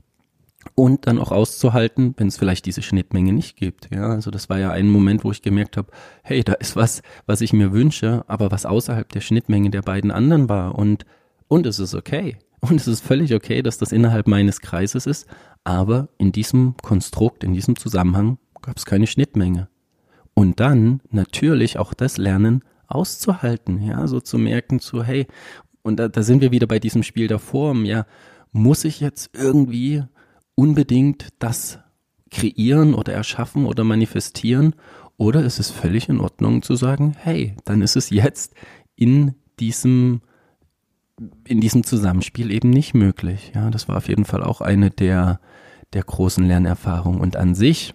[0.73, 3.89] Und dann auch auszuhalten, wenn es vielleicht diese Schnittmenge nicht gibt.
[3.93, 5.91] Ja, also das war ja ein Moment, wo ich gemerkt habe,
[6.23, 10.09] hey, da ist was, was ich mir wünsche, aber was außerhalb der Schnittmenge der beiden
[10.09, 10.75] anderen war.
[10.75, 11.05] Und,
[11.47, 12.37] und es ist okay.
[12.59, 15.27] Und es ist völlig okay, dass das innerhalb meines Kreises ist.
[15.63, 19.69] Aber in diesem Konstrukt, in diesem Zusammenhang gab es keine Schnittmenge.
[20.33, 25.27] Und dann natürlich auch das Lernen, auszuhalten, ja, so zu merken, so hey,
[25.81, 28.05] und da, da sind wir wieder bei diesem Spiel der Form, ja,
[28.51, 30.03] muss ich jetzt irgendwie
[30.55, 31.79] unbedingt das
[32.31, 34.75] kreieren oder erschaffen oder manifestieren
[35.17, 38.53] oder ist es völlig in Ordnung zu sagen, hey, dann ist es jetzt
[38.95, 40.21] in diesem
[41.47, 43.51] in diesem Zusammenspiel eben nicht möglich.
[43.55, 45.39] Ja, das war auf jeden Fall auch eine der
[45.93, 47.93] der großen Lernerfahrungen und an sich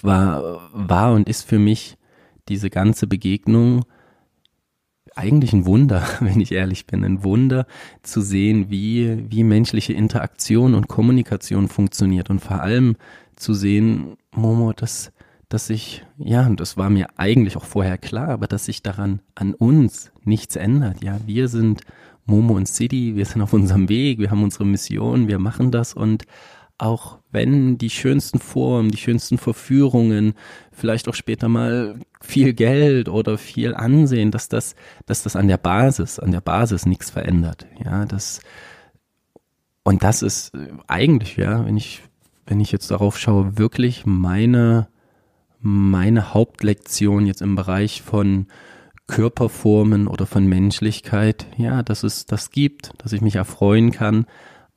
[0.00, 1.96] war war und ist für mich
[2.48, 3.84] diese ganze Begegnung
[5.14, 7.66] eigentlich ein Wunder, wenn ich ehrlich bin, ein Wunder
[8.02, 12.96] zu sehen, wie, wie menschliche Interaktion und Kommunikation funktioniert und vor allem
[13.36, 15.12] zu sehen, Momo, dass,
[15.50, 19.20] dass sich, ja, und das war mir eigentlich auch vorher klar, aber dass sich daran
[19.34, 21.02] an uns nichts ändert.
[21.02, 21.82] Ja, wir sind
[22.24, 25.92] Momo und City, wir sind auf unserem Weg, wir haben unsere Mission, wir machen das
[25.92, 26.24] und
[26.78, 30.34] auch wenn die schönsten Formen, die schönsten Verführungen,
[30.70, 35.58] vielleicht auch später mal viel Geld oder viel Ansehen, dass das, dass das an der
[35.58, 37.66] Basis, an der Basis nichts verändert.
[37.84, 38.40] Ja, das,
[39.82, 40.52] und das ist
[40.86, 42.02] eigentlich, ja, wenn ich,
[42.46, 44.88] wenn ich jetzt darauf schaue, wirklich meine,
[45.60, 48.46] meine Hauptlektion jetzt im Bereich von
[49.06, 54.26] Körperformen oder von Menschlichkeit, ja, dass es das gibt, dass ich mich erfreuen kann,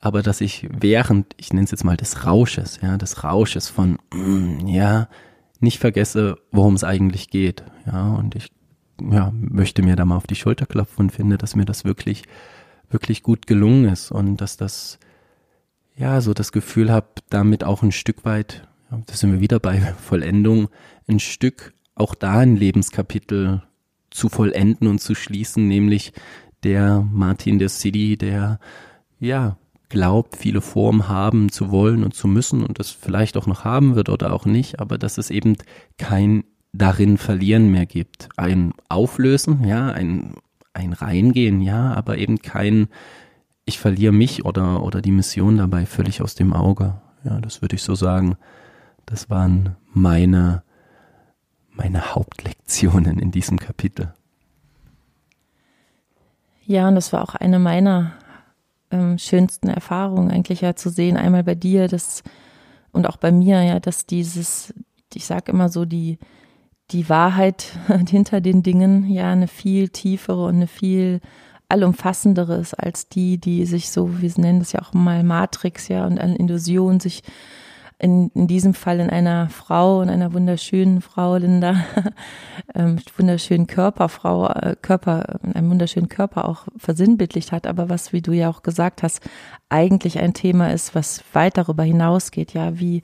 [0.00, 3.98] aber dass ich während, ich nenne es jetzt mal des Rausches, ja, des Rausches von,
[4.12, 5.08] mm, ja,
[5.60, 8.50] nicht vergesse, worum es eigentlich geht, ja, und ich,
[9.00, 12.24] ja, möchte mir da mal auf die Schulter klopfen und finde, dass mir das wirklich,
[12.90, 14.98] wirklich gut gelungen ist und dass das,
[15.96, 19.80] ja, so das Gefühl habe, damit auch ein Stück weit, da sind wir wieder bei
[19.80, 20.68] Vollendung,
[21.06, 23.62] ein Stück auch da ein Lebenskapitel
[24.10, 26.12] zu vollenden und zu schließen, nämlich
[26.62, 28.58] der Martin der City, der
[29.18, 29.56] ja
[29.88, 33.94] glaubt, viele Formen haben zu wollen und zu müssen und das vielleicht auch noch haben
[33.94, 35.56] wird oder auch nicht, aber dass es eben
[35.98, 38.28] kein darin verlieren mehr gibt.
[38.36, 40.34] Ein Auflösen, ja, ein,
[40.72, 42.88] ein Reingehen, ja, aber eben kein,
[43.64, 47.00] ich verliere mich oder, oder die Mission dabei völlig aus dem Auge.
[47.22, 48.36] Ja, das würde ich so sagen.
[49.06, 50.62] Das waren meine,
[51.70, 54.12] meine Hauptlektionen in diesem Kapitel.
[56.66, 58.12] Ja, und das war auch eine meiner
[58.90, 62.22] ähm, schönsten Erfahrungen eigentlich ja zu sehen, einmal bei dir, das
[62.92, 64.72] und auch bei mir, ja, dass dieses,
[65.12, 66.18] ich sag immer so, die,
[66.92, 67.76] die Wahrheit
[68.08, 71.20] hinter den Dingen ja eine viel tiefere und eine viel
[71.68, 76.06] allumfassendere ist als die, die sich so, wir nennen das ja auch mal Matrix, ja,
[76.06, 77.22] und an Illusionen sich
[77.98, 81.76] in, in diesem Fall in einer Frau, in einer wunderschönen Frau, Linda,
[82.74, 88.32] ähm, wunderschönen Körperfrau, äh, Körper, einen wunderschönen Körper auch versinnbildlicht hat, aber was, wie du
[88.32, 89.20] ja auch gesagt hast,
[89.68, 93.02] eigentlich ein Thema ist, was weit darüber hinausgeht, ja, wie,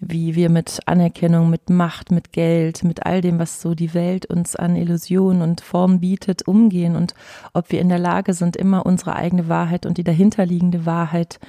[0.00, 4.26] wie wir mit Anerkennung, mit Macht, mit Geld, mit all dem, was so die Welt
[4.26, 7.14] uns an Illusionen und Formen bietet, umgehen und
[7.52, 11.40] ob wir in der Lage sind, immer unsere eigene Wahrheit und die dahinterliegende Wahrheit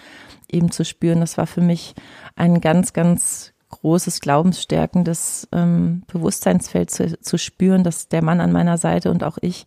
[0.51, 1.19] eben zu spüren.
[1.19, 1.95] Das war für mich
[2.35, 8.77] ein ganz, ganz großes glaubensstärkendes ähm, Bewusstseinsfeld zu, zu spüren, dass der Mann an meiner
[8.77, 9.65] Seite und auch ich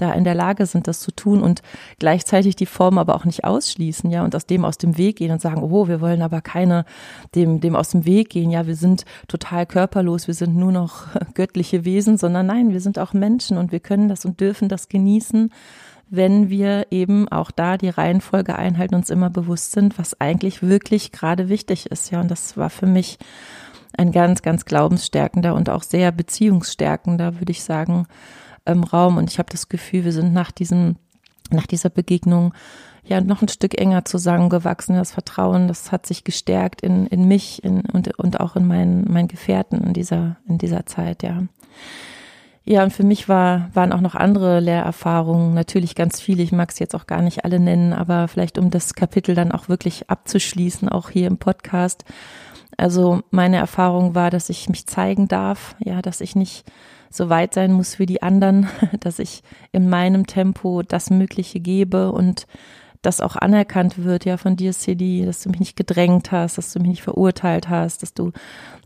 [0.00, 1.62] da in der Lage sind, das zu tun und
[1.98, 5.30] gleichzeitig die Form aber auch nicht ausschließen, ja, und aus dem aus dem Weg gehen
[5.30, 6.84] und sagen, oh, wir wollen aber keine
[7.34, 11.08] dem, dem aus dem Weg gehen, ja, wir sind total körperlos, wir sind nur noch
[11.34, 14.88] göttliche Wesen, sondern nein, wir sind auch Menschen und wir können das und dürfen das
[14.88, 15.52] genießen
[16.10, 21.12] wenn wir eben auch da die Reihenfolge einhalten, uns immer bewusst sind, was eigentlich wirklich
[21.12, 22.10] gerade wichtig ist.
[22.10, 23.18] Ja, und das war für mich
[23.96, 28.06] ein ganz, ganz glaubensstärkender und auch sehr beziehungsstärkender, würde ich sagen,
[28.66, 29.18] ähm, Raum.
[29.18, 30.96] Und ich habe das Gefühl, wir sind nach diesem,
[31.50, 32.54] nach dieser Begegnung
[33.04, 34.96] ja noch ein Stück enger zusammengewachsen.
[34.96, 39.10] Das Vertrauen, das hat sich gestärkt in, in mich in, und, und auch in meinen,
[39.10, 41.42] meinen Gefährten in dieser, in dieser Zeit, ja.
[42.70, 46.70] Ja, und für mich war, waren auch noch andere Lehrerfahrungen, natürlich ganz viele, ich mag
[46.70, 50.08] es jetzt auch gar nicht alle nennen, aber vielleicht um das Kapitel dann auch wirklich
[50.08, 52.04] abzuschließen, auch hier im Podcast.
[52.76, 56.64] Also meine Erfahrung war, dass ich mich zeigen darf, ja, dass ich nicht
[57.10, 58.68] so weit sein muss wie die anderen,
[59.00, 62.46] dass ich in meinem Tempo das Mögliche gebe und
[63.02, 66.72] das auch anerkannt wird, ja, von dir, CD, dass du mich nicht gedrängt hast, dass
[66.72, 68.32] du mich nicht verurteilt hast, dass du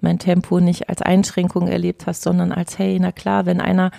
[0.00, 3.90] mein Tempo nicht als Einschränkung erlebt hast, sondern als, hey, na klar, wenn einer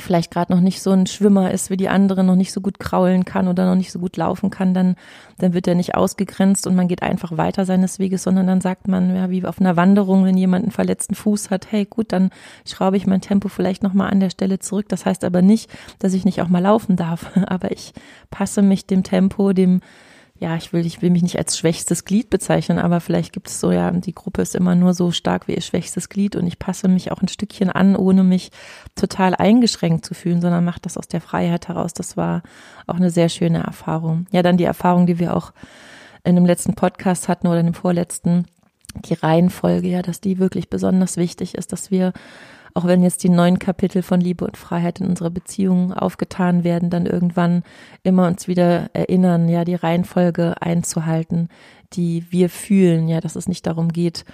[0.00, 2.78] vielleicht gerade noch nicht so ein Schwimmer ist wie die anderen, noch nicht so gut
[2.78, 4.96] kraulen kann oder noch nicht so gut laufen kann, dann,
[5.38, 8.88] dann wird er nicht ausgegrenzt und man geht einfach weiter seines Weges, sondern dann sagt
[8.88, 12.30] man, ja, wie auf einer Wanderung, wenn jemand einen verletzten Fuß hat, hey, gut, dann
[12.66, 14.88] schraube ich mein Tempo vielleicht nochmal an der Stelle zurück.
[14.88, 17.92] Das heißt aber nicht, dass ich nicht auch mal laufen darf, aber ich
[18.30, 19.80] passe mich dem Tempo, dem,
[20.40, 23.58] ja, ich will, ich will mich nicht als schwächstes Glied bezeichnen, aber vielleicht gibt es
[23.58, 26.60] so, ja, die Gruppe ist immer nur so stark wie ihr schwächstes Glied und ich
[26.60, 28.50] passe mich auch ein Stückchen an, ohne mich
[28.94, 31.92] total eingeschränkt zu fühlen, sondern mache das aus der Freiheit heraus.
[31.92, 32.42] Das war
[32.86, 34.26] auch eine sehr schöne Erfahrung.
[34.30, 35.52] Ja, dann die Erfahrung, die wir auch
[36.22, 38.46] in dem letzten Podcast hatten oder in dem vorletzten,
[38.94, 42.12] die Reihenfolge, ja, dass die wirklich besonders wichtig ist, dass wir
[42.74, 46.90] auch wenn jetzt die neuen Kapitel von Liebe und Freiheit in unserer Beziehung aufgetan werden,
[46.90, 47.62] dann irgendwann
[48.02, 51.48] immer uns wieder erinnern, ja, die Reihenfolge einzuhalten,
[51.92, 54.24] die wir fühlen, ja, dass es nicht darum geht,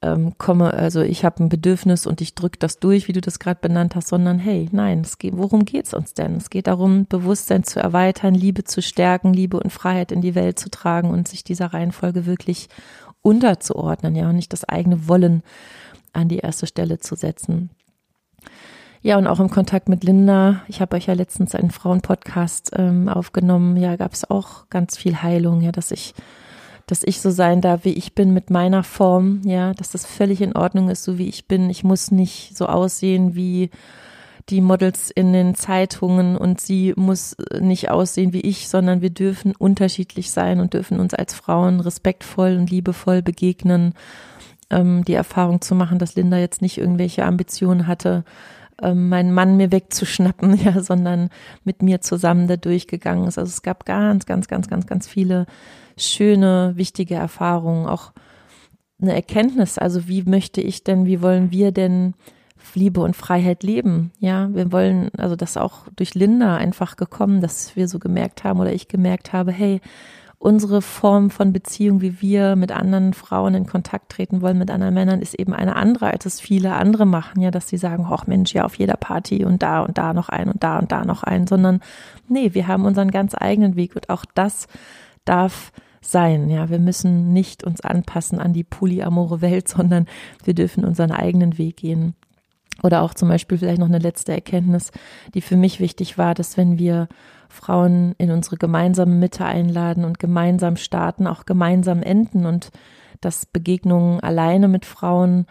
[0.00, 3.40] ähm, komme, also ich habe ein Bedürfnis und ich drücke das durch, wie du das
[3.40, 6.36] gerade benannt hast, sondern hey, nein, es geht, worum geht's uns denn?
[6.36, 10.58] Es geht darum, Bewusstsein zu erweitern, Liebe zu stärken, Liebe und Freiheit in die Welt
[10.58, 12.68] zu tragen und sich dieser Reihenfolge wirklich
[13.22, 15.42] unterzuordnen, ja, und nicht das eigene Wollen
[16.18, 17.70] an die erste Stelle zu setzen.
[19.00, 20.62] Ja, und auch im Kontakt mit Linda.
[20.66, 23.76] Ich habe euch ja letztens einen Frauenpodcast ähm, aufgenommen.
[23.76, 26.14] Ja, gab es auch ganz viel Heilung, ja, dass ich,
[26.86, 30.40] dass ich so sein darf, wie ich bin mit meiner Form, ja, dass das völlig
[30.40, 31.70] in Ordnung ist, so wie ich bin.
[31.70, 33.70] Ich muss nicht so aussehen wie
[34.48, 39.54] die Models in den Zeitungen und sie muss nicht aussehen wie ich, sondern wir dürfen
[39.54, 43.94] unterschiedlich sein und dürfen uns als Frauen respektvoll und liebevoll begegnen.
[44.70, 48.24] Ähm, die Erfahrung zu machen, dass Linda jetzt nicht irgendwelche Ambitionen hatte,
[48.82, 51.30] ähm, meinen Mann mir wegzuschnappen, ja, sondern
[51.64, 53.38] mit mir zusammen da durchgegangen ist.
[53.38, 55.46] Also es gab ganz, ganz, ganz, ganz, ganz viele
[55.96, 58.12] schöne, wichtige Erfahrungen, auch
[59.00, 59.78] eine Erkenntnis.
[59.78, 62.14] Also wie möchte ich denn, wie wollen wir denn
[62.74, 64.12] Liebe und Freiheit leben?
[64.20, 68.60] Ja, wir wollen, also das auch durch Linda einfach gekommen, dass wir so gemerkt haben
[68.60, 69.80] oder ich gemerkt habe, hey,
[70.38, 74.94] unsere Form von Beziehung, wie wir mit anderen Frauen in Kontakt treten wollen, mit anderen
[74.94, 78.26] Männern, ist eben eine andere, als es viele andere machen, ja, dass sie sagen, ach
[78.26, 81.04] Mensch, ja, auf jeder Party und da und da noch ein und da und da
[81.04, 81.80] noch ein, sondern
[82.28, 84.68] nee, wir haben unseren ganz eigenen Weg und auch das
[85.24, 90.06] darf sein, ja, wir müssen nicht uns anpassen an die polyamore Welt, sondern
[90.44, 92.14] wir dürfen unseren eigenen Weg gehen.
[92.82, 94.92] Oder auch zum Beispiel vielleicht noch eine letzte Erkenntnis,
[95.34, 97.08] die für mich wichtig war, dass wenn wir
[97.48, 102.70] Frauen in unsere gemeinsame Mitte einladen und gemeinsam starten, auch gemeinsam enden und
[103.20, 105.46] dass Begegnungen alleine mit Frauen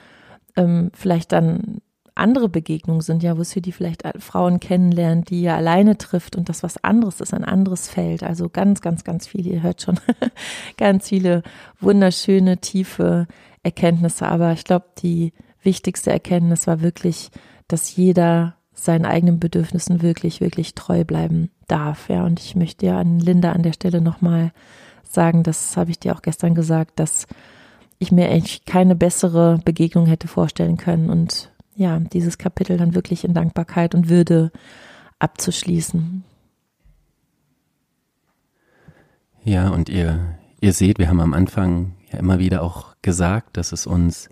[0.56, 1.82] ähm, vielleicht dann
[2.18, 6.50] andere Begegnungen sind, ja, wo sie die vielleicht Frauen kennenlernen, die ihr alleine trifft und
[6.50, 8.24] das was anderes ist, ein anderes Feld.
[8.24, 10.00] Also ganz, ganz, ganz viele, ihr hört schon,
[10.78, 11.44] ganz viele
[11.80, 13.28] wunderschöne, tiefe
[13.64, 14.28] Erkenntnisse.
[14.28, 15.34] Aber ich glaube, die
[15.68, 17.30] wichtigste Erkenntnis war wirklich,
[17.68, 22.10] dass jeder seinen eigenen Bedürfnissen wirklich, wirklich treu bleiben darf.
[22.10, 24.52] Ja, und ich möchte ja an Linda an der Stelle nochmal
[25.04, 27.28] sagen, das habe ich dir auch gestern gesagt, dass
[28.00, 33.26] ich mir eigentlich keine bessere Begegnung hätte vorstellen können und ja, dieses Kapitel dann wirklich
[33.26, 34.52] in Dankbarkeit und Würde
[35.20, 36.24] abzuschließen.
[39.44, 43.72] Ja, und ihr, ihr seht, wir haben am Anfang ja immer wieder auch gesagt, dass
[43.72, 44.30] es uns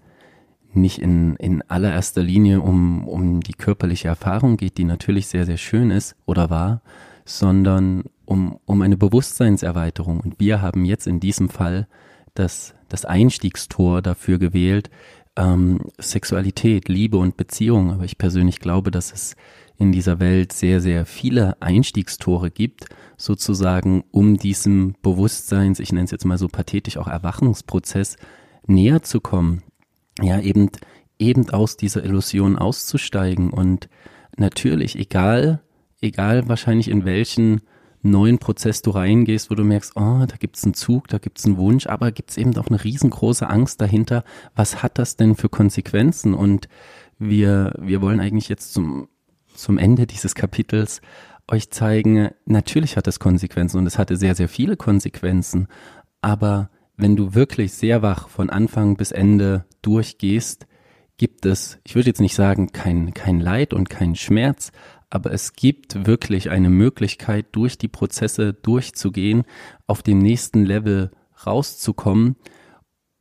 [0.76, 5.58] nicht in, in allererster Linie um, um die körperliche Erfahrung geht, die natürlich sehr, sehr
[5.58, 6.82] schön ist oder war,
[7.26, 10.20] sondern um, um eine Bewusstseinserweiterung.
[10.20, 11.88] Und wir haben jetzt in diesem Fall
[12.34, 14.90] das, das Einstiegstor dafür gewählt,
[15.36, 17.92] ähm, Sexualität, Liebe und Beziehung.
[17.92, 19.36] Aber ich persönlich glaube, dass es
[19.78, 26.12] in dieser Welt sehr, sehr viele Einstiegstore gibt, sozusagen, um diesem Bewusstseins, ich nenne es
[26.12, 28.18] jetzt mal so pathetisch, auch Erwachungsprozess
[28.68, 29.64] näher zu kommen.
[30.22, 30.70] Ja, eben,
[31.20, 33.90] eben aus dieser Illusion auszusteigen und
[34.38, 35.62] natürlich, egal,
[36.02, 37.62] egal wahrscheinlich in welchen
[38.06, 41.58] neuen Prozess du reingehst, wo du merkst, oh, da gibt's einen Zug, da gibt's einen
[41.58, 44.24] Wunsch, aber gibt's eben auch eine riesengroße Angst dahinter.
[44.56, 46.34] Was hat das denn für Konsequenzen?
[46.34, 46.70] Und
[47.18, 49.08] wir, wir wollen eigentlich jetzt zum,
[49.54, 51.02] zum Ende dieses Kapitels
[51.48, 55.68] euch zeigen, natürlich hat es Konsequenzen und es hatte sehr, sehr viele Konsequenzen.
[56.22, 60.68] Aber wenn du wirklich sehr wach von Anfang bis Ende durchgehst,
[61.18, 64.72] gibt es, ich würde jetzt nicht sagen, kein, kein Leid und kein Schmerz,
[65.10, 69.44] aber es gibt wirklich eine Möglichkeit, durch die Prozesse durchzugehen,
[69.88, 71.12] auf dem nächsten Level
[71.46, 72.36] rauszukommen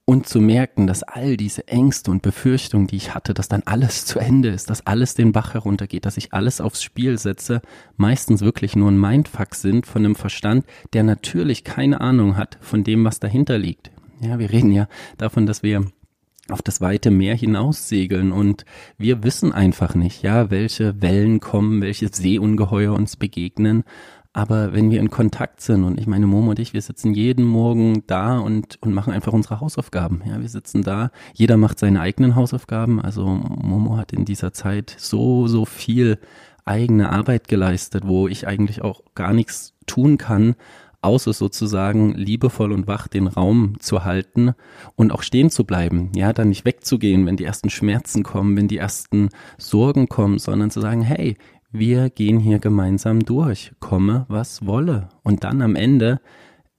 [0.06, 4.04] und zu merken, dass all diese Ängste und Befürchtungen, die ich hatte, dass dann alles
[4.04, 7.62] zu Ende ist, dass alles den Bach heruntergeht, dass ich alles aufs Spiel setze,
[7.96, 12.84] meistens wirklich nur ein Mindfuck sind von einem Verstand, der natürlich keine Ahnung hat von
[12.84, 13.90] dem, was dahinter liegt.
[14.20, 15.86] Ja, wir reden ja davon, dass wir
[16.50, 18.66] auf das weite Meer hinaus segeln und
[18.98, 23.84] wir wissen einfach nicht, ja, welche Wellen kommen, welche Seeungeheuer uns begegnen.
[24.36, 27.44] Aber wenn wir in Kontakt sind und ich meine, Momo und ich, wir sitzen jeden
[27.44, 30.22] Morgen da und, und machen einfach unsere Hausaufgaben.
[30.26, 33.00] Ja, wir sitzen da, jeder macht seine eigenen Hausaufgaben.
[33.00, 36.18] Also Momo hat in dieser Zeit so, so viel
[36.64, 40.56] eigene Arbeit geleistet, wo ich eigentlich auch gar nichts tun kann,
[41.00, 44.54] außer sozusagen liebevoll und wach den Raum zu halten
[44.96, 46.10] und auch stehen zu bleiben.
[46.16, 50.72] Ja, dann nicht wegzugehen, wenn die ersten Schmerzen kommen, wenn die ersten Sorgen kommen, sondern
[50.72, 51.36] zu sagen, hey,
[51.74, 55.08] wir gehen hier gemeinsam durch, komme, was wolle.
[55.24, 56.20] Und dann am Ende,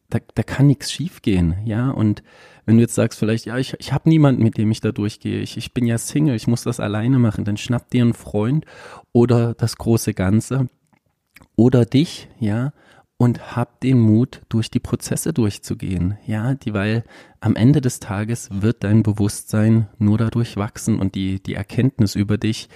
[0.09, 2.23] da, da kann nichts schiefgehen, ja, und
[2.65, 5.39] wenn du jetzt sagst vielleicht, ja, ich, ich habe niemanden, mit dem ich da durchgehe,
[5.41, 8.65] ich, ich bin ja Single, ich muss das alleine machen, dann schnapp dir einen Freund
[9.11, 10.69] oder das große Ganze
[11.55, 12.71] oder dich, ja,
[13.17, 16.17] und hab den Mut, durch die Prozesse durchzugehen.
[16.25, 17.03] Ja, die, weil
[17.39, 22.37] am Ende des Tages wird dein Bewusstsein nur dadurch wachsen und die, die Erkenntnis über
[22.37, 22.69] dich,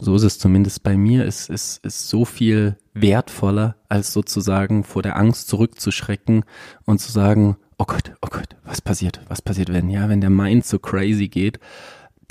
[0.00, 5.02] so ist es zumindest bei mir, ist, ist, ist so viel wertvoller, als sozusagen vor
[5.02, 6.44] der Angst zurückzuschrecken
[6.86, 10.30] und zu sagen, oh Gott, oh Gott, was passiert, was passiert, wenn, ja, wenn der
[10.30, 11.60] Mind so crazy geht,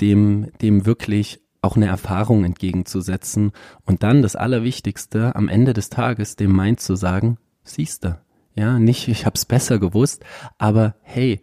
[0.00, 3.52] dem, dem wirklich auch eine Erfahrung entgegenzusetzen
[3.84, 8.20] und dann das Allerwichtigste am Ende des Tages dem Mind zu sagen, siehste,
[8.54, 10.24] ja, nicht ich hab's besser gewusst,
[10.58, 11.40] aber hey,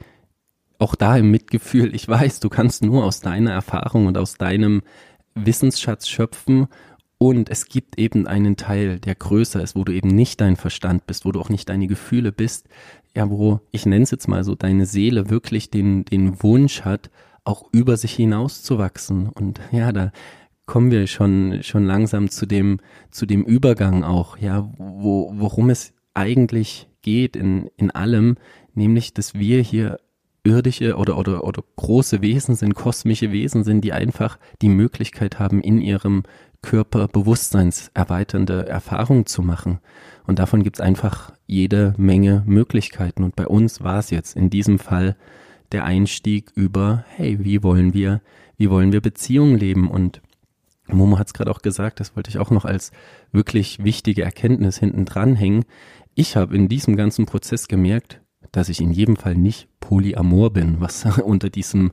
[0.80, 4.82] auch da im Mitgefühl, ich weiß, du kannst nur aus deiner Erfahrung und aus deinem
[5.45, 6.67] Wissensschatz schöpfen
[7.17, 11.08] und es gibt eben einen Teil, der größer ist, wo du eben nicht dein Verstand
[11.08, 12.67] bist, wo du auch nicht deine Gefühle bist,
[13.15, 17.10] ja, wo, ich nenne es jetzt mal so, deine Seele wirklich den, den Wunsch hat,
[17.43, 19.30] auch über sich hinaus zu wachsen.
[19.30, 20.12] Und ja, da
[20.67, 25.93] kommen wir schon, schon langsam zu dem, zu dem Übergang auch, ja, wo, worum es
[26.13, 28.36] eigentlich geht in, in allem,
[28.76, 30.00] nämlich, dass wir hier
[30.48, 35.62] irdische oder, oder, oder große Wesen sind, kosmische Wesen sind, die einfach die Möglichkeit haben,
[35.62, 36.24] in ihrem
[36.62, 39.80] Körper bewusstseinserweiternde Erfahrungen zu machen.
[40.26, 43.24] Und davon gibt es einfach jede Menge Möglichkeiten.
[43.24, 45.16] Und bei uns war es jetzt in diesem Fall
[45.72, 48.22] der Einstieg über, hey, wie wollen wir,
[48.58, 49.90] wie wollen wir Beziehungen leben?
[49.90, 50.22] Und
[50.88, 52.92] Momo hat es gerade auch gesagt, das wollte ich auch noch als
[53.32, 55.66] wirklich wichtige Erkenntnis hinten dranhängen.
[56.16, 60.80] Ich habe in diesem ganzen Prozess gemerkt, dass ich in jedem Fall nicht polyamor bin,
[60.80, 61.92] was unter diesem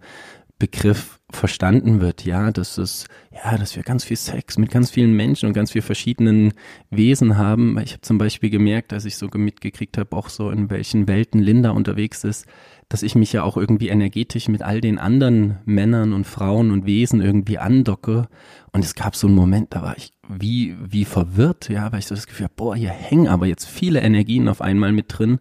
[0.58, 5.12] Begriff verstanden wird, ja, dass es, ja, dass wir ganz viel Sex mit ganz vielen
[5.12, 6.52] Menschen und ganz vielen verschiedenen
[6.90, 7.76] Wesen haben.
[7.80, 11.40] Ich habe zum Beispiel gemerkt, als ich so mitgekriegt habe, auch so in welchen Welten
[11.40, 12.46] Linda unterwegs ist,
[12.88, 16.86] dass ich mich ja auch irgendwie energetisch mit all den anderen Männern und Frauen und
[16.86, 18.28] Wesen irgendwie andocke.
[18.72, 22.06] Und es gab so einen Moment, da war ich wie, wie verwirrt, ja, weil ich
[22.06, 25.40] so das Gefühl habe, boah, hier hängen aber jetzt viele Energien auf einmal mit drin.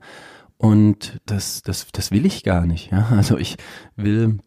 [0.58, 3.10] Und das, das, das will ich gar nicht, ja.
[3.10, 3.58] Also ich
[3.96, 4.40] will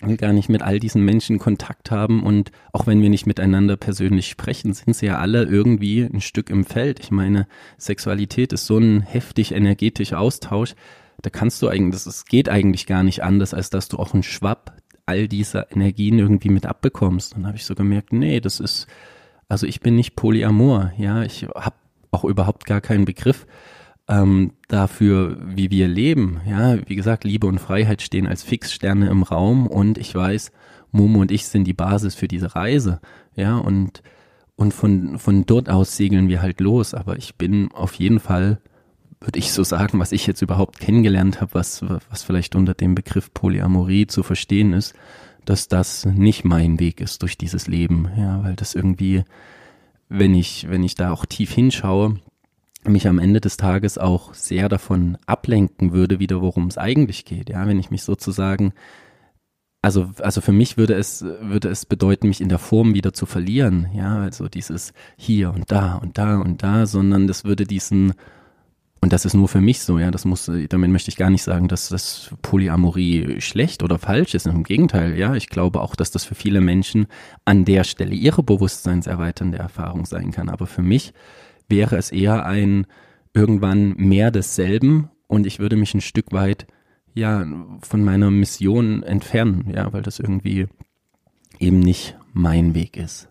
[0.00, 3.76] will gar nicht mit all diesen Menschen Kontakt haben und auch wenn wir nicht miteinander
[3.76, 7.00] persönlich sprechen, sind sie ja alle irgendwie ein Stück im Feld.
[7.00, 10.74] Ich meine, Sexualität ist so ein heftig energetischer Austausch,
[11.20, 14.22] da kannst du eigentlich, es geht eigentlich gar nicht anders, als dass du auch einen
[14.22, 17.34] Schwapp all dieser Energien irgendwie mit abbekommst.
[17.34, 18.86] Und dann habe ich so gemerkt, nee, das ist,
[19.48, 21.76] also ich bin nicht Polyamor, ja, ich habe
[22.12, 23.46] auch überhaupt gar keinen Begriff
[24.08, 26.40] ähm, dafür, wie wir leben.
[26.48, 30.50] Ja, wie gesagt, Liebe und Freiheit stehen als Fixsterne im Raum und ich weiß,
[30.90, 33.00] Momo und ich sind die Basis für diese Reise.
[33.36, 34.02] Ja, und,
[34.56, 36.94] und von, von dort aus segeln wir halt los.
[36.94, 38.60] Aber ich bin auf jeden Fall,
[39.20, 42.94] würde ich so sagen, was ich jetzt überhaupt kennengelernt habe, was, was vielleicht unter dem
[42.94, 44.94] Begriff Polyamorie zu verstehen ist,
[45.44, 48.08] dass das nicht mein Weg ist durch dieses Leben.
[48.16, 49.24] Ja, weil das irgendwie,
[50.08, 52.16] wenn ich, wenn ich da auch tief hinschaue,
[52.88, 57.50] mich am Ende des Tages auch sehr davon ablenken würde, wieder worum es eigentlich geht.
[57.50, 58.72] Ja, wenn ich mich sozusagen
[59.80, 63.26] also, also für mich würde es, würde es bedeuten, mich in der Form wieder zu
[63.26, 63.88] verlieren.
[63.94, 68.14] Ja, also dieses hier und da und da und da, sondern das würde diesen,
[69.00, 71.44] und das ist nur für mich so, ja, das muss, damit möchte ich gar nicht
[71.44, 74.46] sagen, dass das Polyamorie schlecht oder falsch ist.
[74.46, 77.06] Im Gegenteil, ja, ich glaube auch, dass das für viele Menschen
[77.44, 80.48] an der Stelle ihre bewusstseinserweiternde Erfahrung sein kann.
[80.48, 81.12] Aber für mich
[81.68, 82.86] wäre es eher ein
[83.34, 86.66] irgendwann mehr desselben und ich würde mich ein Stück weit
[87.14, 87.46] ja
[87.82, 90.66] von meiner Mission entfernen, ja, weil das irgendwie
[91.58, 93.28] eben nicht mein Weg ist.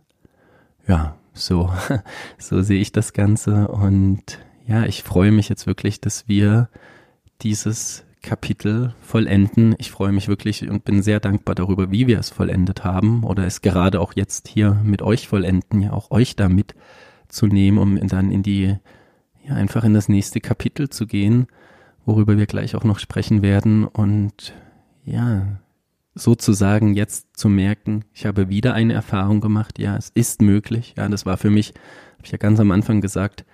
[0.88, 1.72] Ja, so,
[2.38, 6.70] so sehe ich das Ganze und ja, ich freue mich jetzt wirklich, dass wir
[7.42, 9.76] dieses Kapitel vollenden.
[9.78, 13.46] Ich freue mich wirklich und bin sehr dankbar darüber, wie wir es vollendet haben oder
[13.46, 16.36] es gerade auch jetzt hier mit euch vollenden, ja auch euch
[17.28, 18.76] da mitzunehmen, um dann in die,
[19.48, 21.48] ja einfach in das nächste Kapitel zu gehen
[22.08, 23.86] worüber wir gleich auch noch sprechen werden.
[23.86, 24.54] Und
[25.04, 25.60] ja,
[26.16, 29.78] sozusagen jetzt zu merken, ich habe wieder eine Erfahrung gemacht.
[29.78, 30.96] Ja, es ist möglich.
[30.98, 31.74] Ja, das war für mich,
[32.14, 33.46] habe ich ja ganz am Anfang gesagt,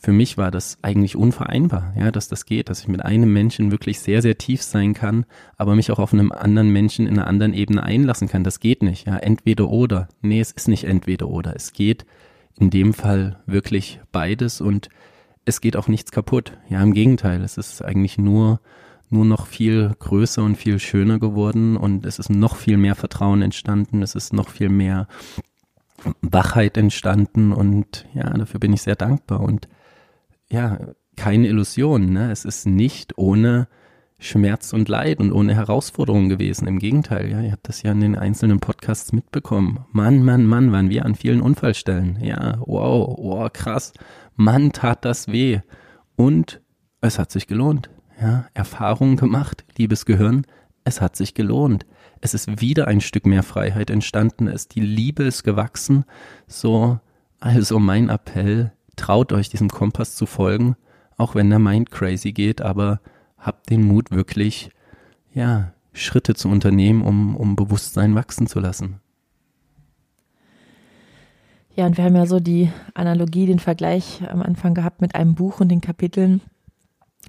[0.00, 3.72] für mich war das eigentlich unvereinbar, ja, dass das geht, dass ich mit einem Menschen
[3.72, 5.26] wirklich sehr, sehr tief sein kann,
[5.56, 8.44] aber mich auch auf einem anderen Menschen in einer anderen Ebene einlassen kann.
[8.44, 10.06] Das geht nicht, ja, entweder oder.
[10.22, 11.56] Nee, es ist nicht entweder oder.
[11.56, 12.06] Es geht
[12.58, 14.88] in dem Fall wirklich beides und
[15.44, 16.58] es geht auch nichts kaputt.
[16.68, 18.60] Ja, im Gegenteil, es ist eigentlich nur,
[19.08, 23.42] nur noch viel größer und viel schöner geworden und es ist noch viel mehr Vertrauen
[23.42, 25.08] entstanden, es ist noch viel mehr
[26.20, 29.68] Wachheit entstanden und ja, dafür bin ich sehr dankbar und
[30.50, 30.78] ja,
[31.16, 32.30] keine Illusion, ne?
[32.30, 33.68] Es ist nicht ohne
[34.18, 36.66] Schmerz und Leid und ohne Herausforderungen gewesen.
[36.66, 39.84] Im Gegenteil, ja, ihr habt das ja in den einzelnen Podcasts mitbekommen.
[39.92, 42.18] Mann, Mann, Mann, waren wir an vielen Unfallstellen.
[42.20, 43.92] Ja, wow, wow, krass.
[44.34, 45.60] Mann, tat das weh.
[46.16, 46.60] Und
[47.00, 47.90] es hat sich gelohnt.
[48.20, 50.44] Ja, Erfahrungen gemacht, liebes Gehirn,
[50.82, 51.86] es hat sich gelohnt.
[52.20, 56.04] Es ist wieder ein Stück mehr Freiheit entstanden, es die Liebe ist gewachsen.
[56.48, 56.98] So,
[57.38, 60.74] also mein Appell, traut euch diesem Kompass zu folgen,
[61.16, 63.00] auch wenn der Mind crazy geht, aber
[63.38, 64.70] habt den Mut wirklich,
[65.32, 69.00] ja, Schritte zu unternehmen, um, um Bewusstsein wachsen zu lassen.
[71.74, 75.34] Ja, und wir haben ja so die Analogie, den Vergleich am Anfang gehabt mit einem
[75.34, 76.40] Buch und den Kapiteln.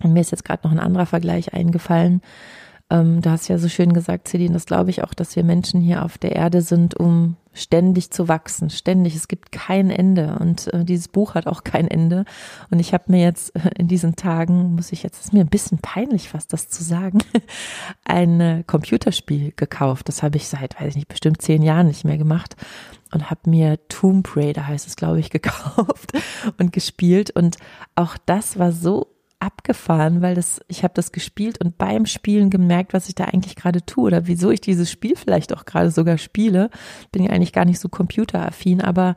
[0.01, 2.21] Und mir ist jetzt gerade noch ein anderer Vergleich eingefallen.
[2.89, 5.43] Ähm, da hast du ja so schön gesagt, Celine, das glaube ich auch, dass wir
[5.43, 9.15] Menschen hier auf der Erde sind, um ständig zu wachsen, ständig.
[9.15, 12.25] Es gibt kein Ende und äh, dieses Buch hat auch kein Ende.
[12.69, 15.49] Und ich habe mir jetzt äh, in diesen Tagen, muss ich jetzt, ist mir ein
[15.49, 17.19] bisschen peinlich fast das zu sagen,
[18.05, 20.07] ein äh, Computerspiel gekauft.
[20.07, 22.55] Das habe ich seit, weiß ich nicht, bestimmt zehn Jahren nicht mehr gemacht
[23.11, 26.11] und habe mir Tomb Raider heißt es, glaube ich, gekauft
[26.57, 27.31] und gespielt.
[27.31, 27.57] Und
[27.95, 29.07] auch das war so
[29.39, 33.55] abgefahren, weil das, ich habe das gespielt und beim Spielen gemerkt, was ich da eigentlich
[33.55, 36.69] gerade tue oder wieso ich dieses Spiel vielleicht auch gerade sogar spiele.
[37.11, 39.15] Bin ja eigentlich gar nicht so computeraffin, aber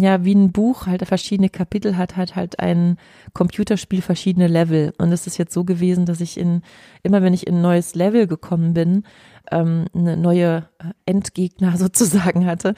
[0.00, 2.98] ja, wie ein Buch halt verschiedene Kapitel hat, hat halt ein
[3.34, 4.94] Computerspiel verschiedene Level.
[4.96, 6.62] Und es ist jetzt so gewesen, dass ich in,
[7.02, 9.02] immer wenn ich in ein neues Level gekommen bin,
[9.50, 10.68] ähm, eine neue
[11.06, 12.74] Endgegner sozusagen hatte,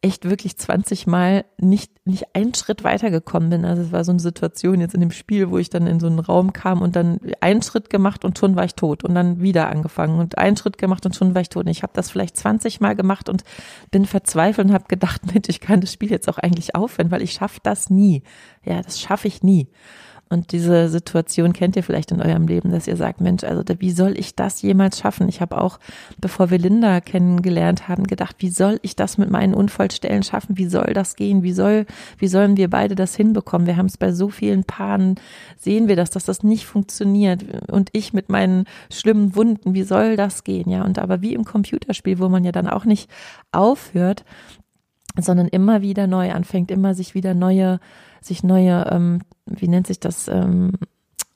[0.00, 3.64] echt wirklich 20 Mal nicht, nicht einen Schritt weitergekommen bin.
[3.64, 6.06] Also es war so eine Situation jetzt in dem Spiel, wo ich dann in so
[6.06, 9.40] einen Raum kam und dann einen Schritt gemacht und schon war ich tot und dann
[9.40, 11.66] wieder angefangen und einen Schritt gemacht und schon war ich tot.
[11.66, 13.42] Und ich habe das vielleicht 20 Mal gemacht und
[13.90, 17.22] bin verzweifelt und habe gedacht, Mensch, ich kann das Spiel jetzt auch eigentlich aufhören, weil
[17.22, 18.22] ich schaffe das nie.
[18.64, 19.68] Ja, das schaffe ich nie.
[20.30, 23.90] Und diese Situation kennt ihr vielleicht in eurem Leben, dass ihr sagt, Mensch, also wie
[23.90, 25.28] soll ich das jemals schaffen?
[25.28, 25.78] Ich habe auch,
[26.20, 30.58] bevor wir Linda kennengelernt haben, gedacht, wie soll ich das mit meinen Unfallstellen schaffen?
[30.58, 31.42] Wie soll das gehen?
[31.42, 31.86] Wie soll,
[32.18, 33.66] wie sollen wir beide das hinbekommen?
[33.66, 35.14] Wir haben es bei so vielen Paaren,
[35.56, 37.44] sehen wir das, dass das nicht funktioniert.
[37.70, 40.68] Und ich mit meinen schlimmen Wunden, wie soll das gehen?
[40.68, 43.08] Ja, und aber wie im Computerspiel, wo man ja dann auch nicht
[43.50, 44.24] aufhört,
[45.16, 47.80] sondern immer wieder neu anfängt, immer sich wieder neue
[48.20, 50.72] sich neue, ähm, wie nennt sich das, ähm,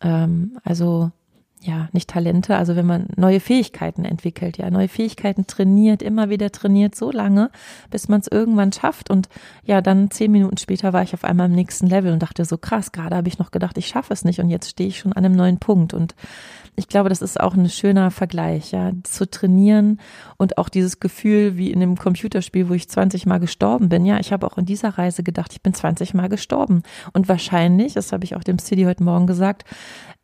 [0.00, 1.10] ähm, also
[1.62, 6.50] ja, nicht Talente, also wenn man neue Fähigkeiten entwickelt, ja, neue Fähigkeiten trainiert, immer wieder
[6.50, 7.50] trainiert, so lange,
[7.90, 9.10] bis man es irgendwann schafft.
[9.10, 9.28] Und
[9.64, 12.58] ja, dann zehn Minuten später war ich auf einmal im nächsten Level und dachte so,
[12.58, 15.12] krass, gerade habe ich noch gedacht, ich schaffe es nicht und jetzt stehe ich schon
[15.12, 15.94] an einem neuen Punkt.
[15.94, 16.16] Und
[16.74, 20.00] ich glaube, das ist auch ein schöner Vergleich, ja, zu trainieren
[20.38, 24.04] und auch dieses Gefühl wie in dem Computerspiel, wo ich 20 Mal gestorben bin.
[24.04, 26.82] Ja, ich habe auch in dieser Reise gedacht, ich bin 20 Mal gestorben.
[27.12, 29.64] Und wahrscheinlich, das habe ich auch dem City heute Morgen gesagt,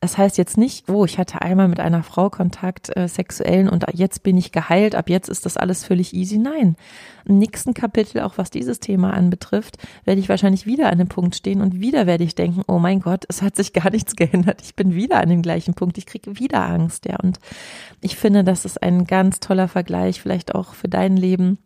[0.00, 3.84] das heißt jetzt nicht, oh, ich hatte einmal mit einer Frau Kontakt äh, sexuellen und
[3.94, 6.38] jetzt bin ich geheilt, ab jetzt ist das alles völlig easy.
[6.38, 6.76] Nein.
[7.24, 11.34] Im nächsten Kapitel, auch was dieses Thema anbetrifft, werde ich wahrscheinlich wieder an dem Punkt
[11.34, 14.62] stehen und wieder werde ich denken, oh mein Gott, es hat sich gar nichts geändert.
[14.62, 15.98] Ich bin wieder an dem gleichen Punkt.
[15.98, 17.16] Ich kriege wieder Angst, ja.
[17.16, 17.40] Und
[18.00, 21.58] ich finde, das ist ein ganz toller Vergleich, vielleicht auch für dein Leben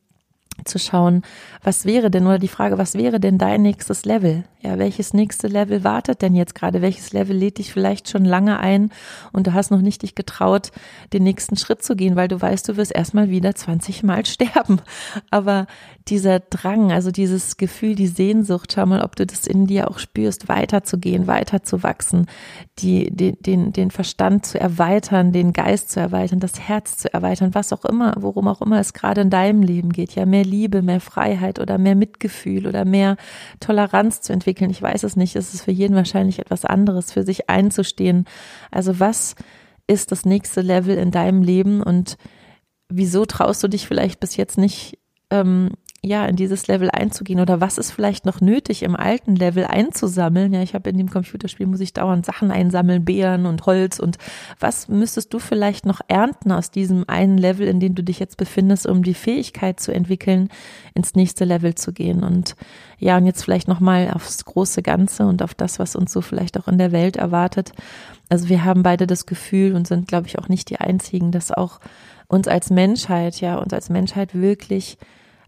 [0.64, 1.22] zu schauen,
[1.62, 4.44] was wäre denn, oder die Frage, was wäre denn dein nächstes Level?
[4.60, 6.82] Ja, welches nächste Level wartet denn jetzt gerade?
[6.82, 8.90] Welches Level lädt dich vielleicht schon lange ein
[9.32, 10.70] und du hast noch nicht dich getraut,
[11.12, 14.80] den nächsten Schritt zu gehen, weil du weißt, du wirst erstmal wieder 20 Mal sterben.
[15.30, 15.66] Aber
[16.08, 19.98] dieser Drang, also dieses Gefühl, die Sehnsucht, schau mal, ob du das in dir auch
[19.98, 22.26] spürst, weiterzugehen, weiterzuwachsen,
[22.78, 27.54] die, den, den, den Verstand zu erweitern, den Geist zu erweitern, das Herz zu erweitern,
[27.54, 30.82] was auch immer, worum auch immer es gerade in deinem Leben geht, ja, mehr Liebe,
[30.82, 33.16] mehr Freiheit oder mehr Mitgefühl oder mehr
[33.58, 34.70] Toleranz zu entwickeln.
[34.70, 35.34] Ich weiß es nicht.
[35.34, 38.26] Es ist für jeden wahrscheinlich etwas anderes, für sich einzustehen.
[38.70, 39.34] Also was
[39.86, 42.16] ist das nächste Level in deinem Leben und
[42.88, 44.98] wieso traust du dich vielleicht bis jetzt nicht
[45.30, 45.70] ähm,
[46.04, 50.52] ja, in dieses Level einzugehen oder was ist vielleicht noch nötig im alten Level einzusammeln?
[50.52, 54.18] Ja, ich habe in dem Computerspiel muss ich dauernd Sachen einsammeln, Beeren und Holz und
[54.58, 58.36] was müsstest du vielleicht noch ernten aus diesem einen Level, in dem du dich jetzt
[58.36, 60.48] befindest, um die Fähigkeit zu entwickeln,
[60.94, 62.56] ins nächste Level zu gehen und
[62.98, 66.58] ja, und jetzt vielleicht nochmal aufs große Ganze und auf das, was uns so vielleicht
[66.58, 67.72] auch in der Welt erwartet.
[68.28, 71.52] Also wir haben beide das Gefühl und sind, glaube ich, auch nicht die einzigen, dass
[71.52, 71.78] auch
[72.26, 74.98] uns als Menschheit, ja, uns als Menschheit wirklich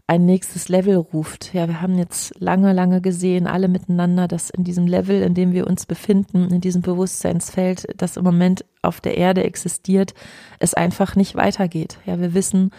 [0.07, 1.53] ein nächstes Level ruft.
[1.53, 5.53] Ja, wir haben jetzt lange, lange gesehen, alle miteinander, dass in diesem Level, in dem
[5.53, 10.13] wir uns befinden, in diesem Bewusstseinsfeld, das im Moment auf der Erde existiert,
[10.59, 11.97] es einfach nicht weitergeht.
[12.05, 12.69] Ja, wir wissen,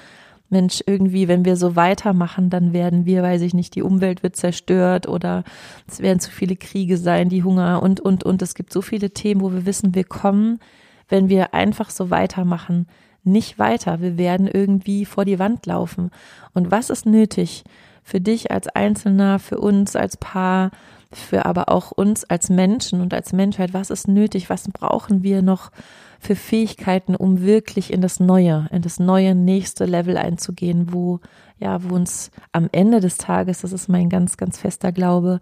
[0.48, 4.36] Mensch, irgendwie, wenn wir so weitermachen, dann werden wir, weiß ich nicht, die Umwelt wird
[4.36, 5.42] zerstört oder
[5.88, 8.42] es werden zu viele Kriege sein, die Hunger und, und, und.
[8.42, 10.60] Es gibt so viele Themen, wo wir wissen, wir kommen,
[11.08, 12.86] wenn wir einfach so weitermachen,
[13.26, 14.00] nicht weiter.
[14.00, 16.10] Wir werden irgendwie vor die Wand laufen.
[16.54, 17.64] Und was ist nötig
[18.02, 20.70] für dich als Einzelner, für uns als Paar,
[21.12, 23.74] für aber auch uns als Menschen und als Menschheit?
[23.74, 24.50] Was ist nötig?
[24.50, 25.70] Was brauchen wir noch
[26.18, 31.20] für Fähigkeiten, um wirklich in das neue, in das neue nächste Level einzugehen, wo
[31.58, 35.40] ja, wo uns am Ende des Tages, das ist mein ganz, ganz fester Glaube,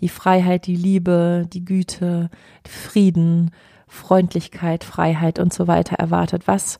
[0.00, 2.30] die Freiheit, die Liebe, die Güte,
[2.66, 3.50] Frieden,
[3.88, 6.46] Freundlichkeit, Freiheit und so weiter erwartet.
[6.46, 6.78] Was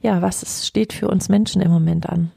[0.00, 2.30] ja, was steht für uns Menschen im Moment an?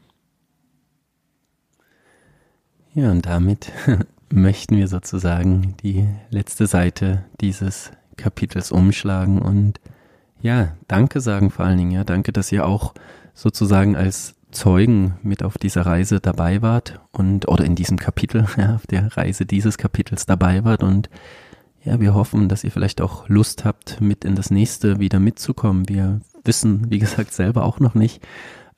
[2.93, 3.72] Ja, und damit
[4.30, 9.80] möchten wir sozusagen die letzte Seite dieses Kapitels umschlagen und
[10.41, 12.93] ja, danke sagen vor allen Dingen, ja, danke, dass ihr auch
[13.34, 18.76] sozusagen als Zeugen mit auf dieser Reise dabei wart und oder in diesem Kapitel, ja,
[18.76, 21.09] auf der Reise dieses Kapitels dabei wart und
[21.84, 25.89] ja, wir hoffen, dass ihr vielleicht auch Lust habt, mit in das nächste wieder mitzukommen.
[25.89, 28.22] Wir wissen, wie gesagt, selber auch noch nicht,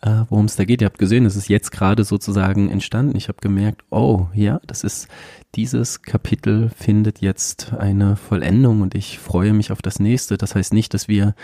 [0.01, 0.81] äh, worum es da geht.
[0.81, 3.15] Ihr habt gesehen, es ist jetzt gerade sozusagen entstanden.
[3.15, 5.07] Ich habe gemerkt, oh ja, das ist
[5.55, 10.37] dieses Kapitel findet jetzt eine Vollendung und ich freue mich auf das nächste.
[10.37, 11.35] Das heißt nicht, dass wir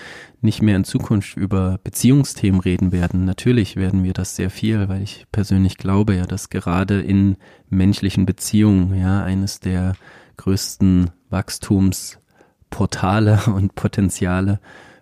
[0.42, 3.24] nicht mehr in Zukunft über Beziehungsthemen reden werden.
[3.24, 7.38] Natürlich werden wir das sehr viel, weil ich persönlich glaube ja, dass gerade in
[7.70, 9.94] menschlichen Beziehungen ja eines der
[10.38, 14.60] größten Wachstumsportale und Potenziale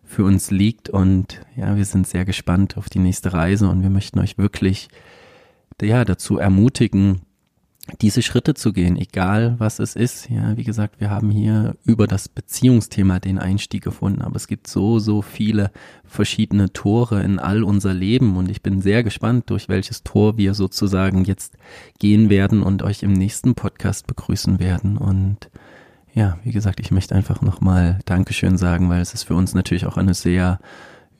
[0.08, 0.90] für uns liegt.
[0.90, 4.88] Und ja, wir sind sehr gespannt auf die nächste Reise und wir möchten euch wirklich
[5.82, 7.22] ja, dazu ermutigen,
[8.02, 10.30] diese Schritte zu gehen, egal was es ist.
[10.30, 14.68] Ja, wie gesagt, wir haben hier über das Beziehungsthema den Einstieg gefunden, aber es gibt
[14.68, 15.72] so, so viele
[16.04, 20.54] verschiedene Tore in all unser Leben und ich bin sehr gespannt, durch welches Tor wir
[20.54, 21.58] sozusagen jetzt
[22.00, 25.50] gehen werden und euch im nächsten Podcast begrüßen werden und
[26.14, 29.86] ja, wie gesagt, ich möchte einfach nochmal Dankeschön sagen, weil es ist für uns natürlich
[29.86, 30.60] auch eine sehr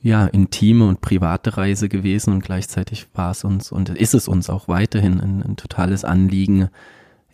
[0.00, 4.48] ja, intime und private Reise gewesen und gleichzeitig war es uns und ist es uns
[4.48, 6.68] auch weiterhin ein, ein totales Anliegen,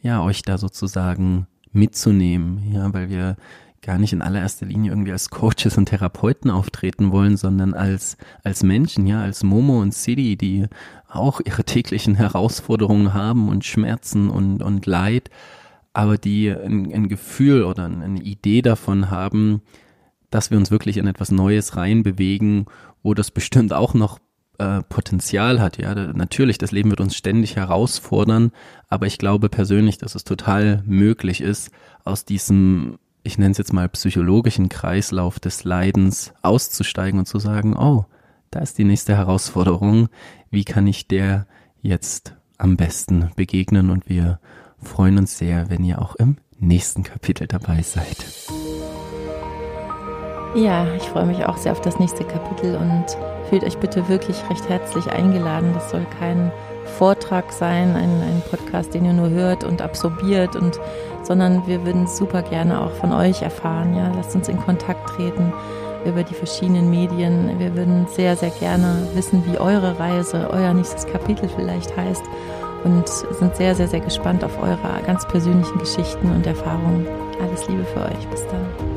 [0.02, 3.36] ja, euch da sozusagen mitzunehmen, ja, weil wir
[3.82, 8.62] gar nicht in allererster Linie irgendwie als Coaches und Therapeuten auftreten wollen, sondern als, als
[8.62, 10.66] Menschen, ja, als Momo und Sidi, die
[11.08, 15.28] auch ihre täglichen Herausforderungen haben und Schmerzen und, und Leid
[15.94, 19.62] aber die ein, ein Gefühl oder eine Idee davon haben,
[20.30, 22.66] dass wir uns wirklich in etwas Neues reinbewegen,
[23.02, 24.18] wo das bestimmt auch noch
[24.58, 25.78] äh, Potenzial hat.
[25.78, 28.50] Ja, natürlich, das Leben wird uns ständig herausfordern,
[28.88, 31.70] aber ich glaube persönlich, dass es total möglich ist,
[32.04, 37.76] aus diesem, ich nenne es jetzt mal psychologischen Kreislauf des Leidens auszusteigen und zu sagen,
[37.76, 38.06] oh,
[38.50, 40.08] da ist die nächste Herausforderung.
[40.50, 41.46] Wie kann ich der
[41.82, 43.90] jetzt am besten begegnen?
[43.90, 44.38] Und wir
[44.84, 48.24] freuen uns sehr, wenn ihr auch im nächsten Kapitel dabei seid.
[50.54, 53.04] Ja, ich freue mich auch sehr auf das nächste Kapitel und
[53.48, 55.72] fühlt euch bitte wirklich recht herzlich eingeladen.
[55.74, 56.52] Das soll kein
[56.96, 60.78] Vortrag sein, ein, ein Podcast, den ihr nur hört und absorbiert und
[61.22, 63.96] sondern wir würden super gerne auch von euch erfahren.
[63.96, 65.52] Ja, lasst uns in Kontakt treten
[66.04, 67.58] über die verschiedenen Medien.
[67.58, 72.22] Wir würden sehr, sehr gerne wissen, wie eure Reise, euer nächstes Kapitel vielleicht heißt
[72.84, 77.06] und sind sehr, sehr, sehr gespannt auf eure ganz persönlichen Geschichten und Erfahrungen.
[77.42, 78.28] Alles Liebe für euch.
[78.30, 78.93] Bis dann.